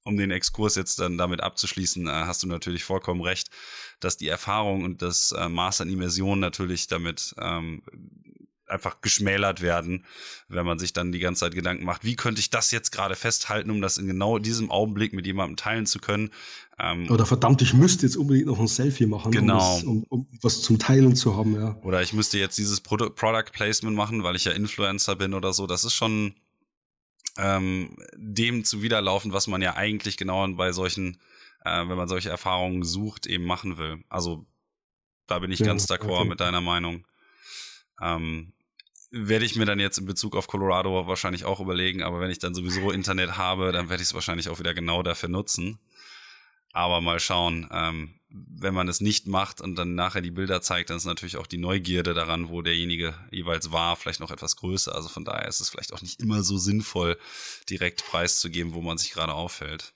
[0.04, 3.50] um den Exkurs jetzt dann damit abzuschließen, äh, hast du natürlich vollkommen recht,
[3.98, 7.82] dass die Erfahrung und das äh, Maß an Immersion natürlich damit ähm,
[8.70, 10.04] einfach geschmälert werden,
[10.48, 13.16] wenn man sich dann die ganze Zeit Gedanken macht, wie könnte ich das jetzt gerade
[13.16, 16.30] festhalten, um das in genau diesem Augenblick mit jemandem teilen zu können.
[16.78, 19.78] Ähm, Oder verdammt, ich müsste jetzt unbedingt noch ein Selfie machen, genau.
[19.78, 21.54] um, um, um was zum Teilen zu haben.
[21.54, 21.76] Ja.
[21.82, 25.52] Oder ich müsste jetzt dieses Product, Product Placement machen, weil ich ja Influencer bin oder
[25.52, 25.66] so.
[25.66, 26.34] Das ist schon
[27.36, 31.18] ähm, dem zuwiderlaufen, was man ja eigentlich genau bei solchen,
[31.64, 34.04] äh, wenn man solche Erfahrungen sucht, eben machen will.
[34.08, 34.46] Also
[35.26, 36.28] da bin ich ja, ganz d'accord okay.
[36.28, 37.06] mit deiner Meinung.
[38.00, 38.52] Ähm,
[39.10, 42.38] werde ich mir dann jetzt in Bezug auf Colorado wahrscheinlich auch überlegen, aber wenn ich
[42.38, 45.78] dann sowieso Internet habe, dann werde ich es wahrscheinlich auch wieder genau dafür nutzen.
[46.72, 50.90] Aber mal schauen, ähm, wenn man es nicht macht und dann nachher die Bilder zeigt,
[50.90, 54.94] dann ist natürlich auch die Neugierde daran, wo derjenige jeweils war, vielleicht noch etwas größer.
[54.94, 57.18] Also von daher ist es vielleicht auch nicht immer so sinnvoll,
[57.70, 59.94] direkt preiszugeben, wo man sich gerade aufhält.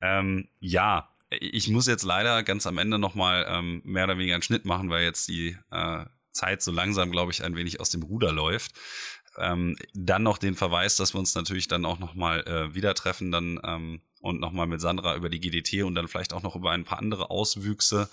[0.00, 4.42] Ähm, ja, ich muss jetzt leider ganz am Ende nochmal ähm, mehr oder weniger einen
[4.42, 6.04] Schnitt machen, weil jetzt die äh,
[6.38, 8.72] Zeit so langsam, glaube ich, ein wenig aus dem Ruder läuft.
[9.36, 13.30] Ähm, dann noch den Verweis, dass wir uns natürlich dann auch nochmal äh, wieder treffen
[13.30, 16.72] dann ähm, und nochmal mit Sandra über die GDT und dann vielleicht auch noch über
[16.72, 18.08] ein paar andere Auswüchse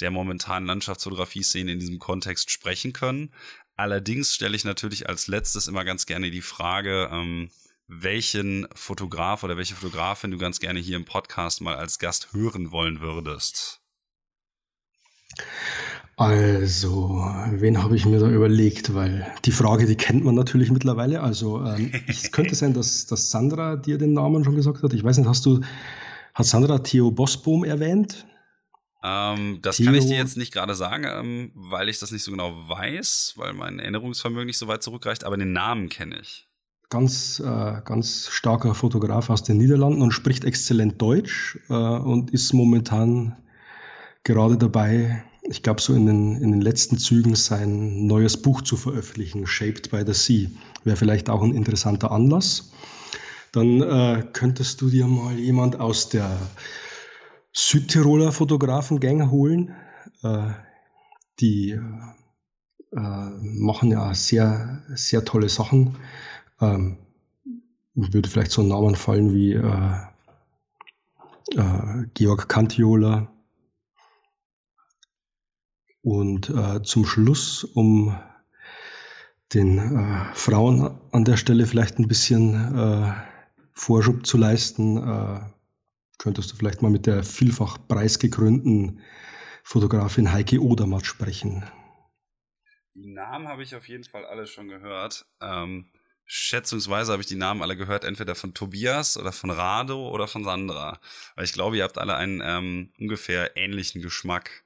[0.00, 3.32] der momentanen Landschaftsfotografie-Szene in diesem Kontext sprechen können.
[3.76, 7.50] Allerdings stelle ich natürlich als letztes immer ganz gerne die Frage, ähm,
[7.88, 12.72] welchen Fotograf oder welche Fotografin du ganz gerne hier im Podcast mal als Gast hören
[12.72, 13.80] wollen würdest.
[16.18, 18.94] Also, wen habe ich mir da überlegt?
[18.94, 21.20] Weil die Frage, die kennt man natürlich mittlerweile.
[21.20, 24.94] Also, ähm, es könnte sein, dass, dass Sandra dir den Namen schon gesagt hat.
[24.94, 25.60] Ich weiß nicht, hast du,
[26.32, 28.26] hat Sandra Theo Bosboom erwähnt?
[29.04, 29.86] Ähm, das Theo.
[29.86, 33.34] kann ich dir jetzt nicht gerade sagen, ähm, weil ich das nicht so genau weiß,
[33.36, 36.48] weil mein Erinnerungsvermögen nicht so weit zurückreicht, aber den Namen kenne ich.
[36.88, 42.54] Ganz, äh, ganz starker Fotograf aus den Niederlanden und spricht exzellent Deutsch äh, und ist
[42.54, 43.36] momentan
[44.24, 48.76] gerade dabei, ich glaube, so in den, in den letzten Zügen sein neues Buch zu
[48.76, 50.50] veröffentlichen, Shaped by the Sea.
[50.84, 52.72] Wäre vielleicht auch ein interessanter Anlass.
[53.52, 56.36] Dann äh, könntest du dir mal jemand aus der
[57.52, 59.74] Südtiroler Fotografengang holen.
[60.22, 60.50] Äh,
[61.40, 61.80] die äh,
[63.40, 65.96] machen ja sehr, sehr tolle Sachen.
[66.60, 66.98] Ähm,
[67.94, 69.96] würde vielleicht so ein Namen fallen wie äh,
[71.54, 73.28] äh, Georg Cantiola,
[76.06, 78.16] und äh, zum Schluss, um
[79.52, 83.12] den äh, Frauen an der Stelle vielleicht ein bisschen äh,
[83.72, 85.40] Vorschub zu leisten, äh,
[86.18, 89.00] könntest du vielleicht mal mit der vielfach preisgekrönten
[89.64, 91.64] Fotografin Heike Odermatt sprechen.
[92.94, 95.26] Die Namen habe ich auf jeden Fall alle schon gehört.
[95.40, 95.90] Ähm,
[96.24, 100.44] schätzungsweise habe ich die Namen alle gehört, entweder von Tobias oder von Rado oder von
[100.44, 101.00] Sandra.
[101.34, 104.65] Weil ich glaube, ihr habt alle einen ähm, ungefähr ähnlichen Geschmack.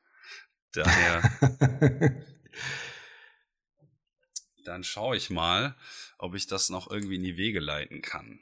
[0.73, 1.23] Daher.
[4.65, 5.75] dann schaue ich mal,
[6.19, 8.41] ob ich das noch irgendwie in die Wege leiten kann.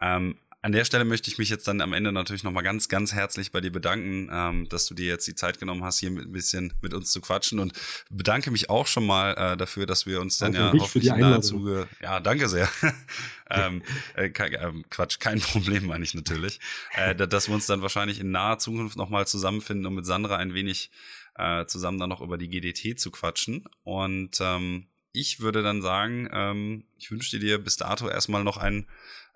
[0.00, 3.12] Ähm, an der Stelle möchte ich mich jetzt dann am Ende natürlich nochmal ganz, ganz
[3.12, 6.32] herzlich bei dir bedanken, ähm, dass du dir jetzt die Zeit genommen hast, hier ein
[6.32, 7.72] bisschen mit uns zu quatschen und
[8.10, 11.20] bedanke mich auch schon mal äh, dafür, dass wir uns dann danke ja hoffentlich in
[11.20, 12.68] naher Zuge, ja, danke sehr.
[13.50, 13.82] ähm,
[14.16, 16.58] äh, kein, äh, Quatsch, kein Problem meine ich natürlich,
[16.94, 20.54] äh, dass wir uns dann wahrscheinlich in naher Zukunft nochmal zusammenfinden, um mit Sandra ein
[20.54, 20.90] wenig
[21.38, 26.28] äh, zusammen dann noch über die GDT zu quatschen und ähm, ich würde dann sagen,
[26.32, 28.86] ähm, ich wünsche dir bis dato erstmal noch einen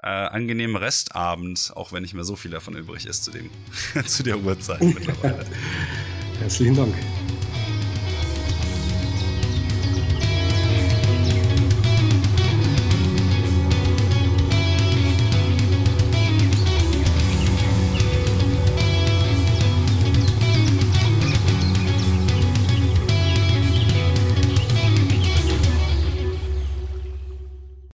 [0.03, 3.51] äh, angenehmen Restabend, auch wenn nicht mehr so viel davon übrig ist zu, dem,
[4.07, 5.47] zu der Uhrzeit mittlerweile.
[6.41, 6.95] Herzlichen Dank.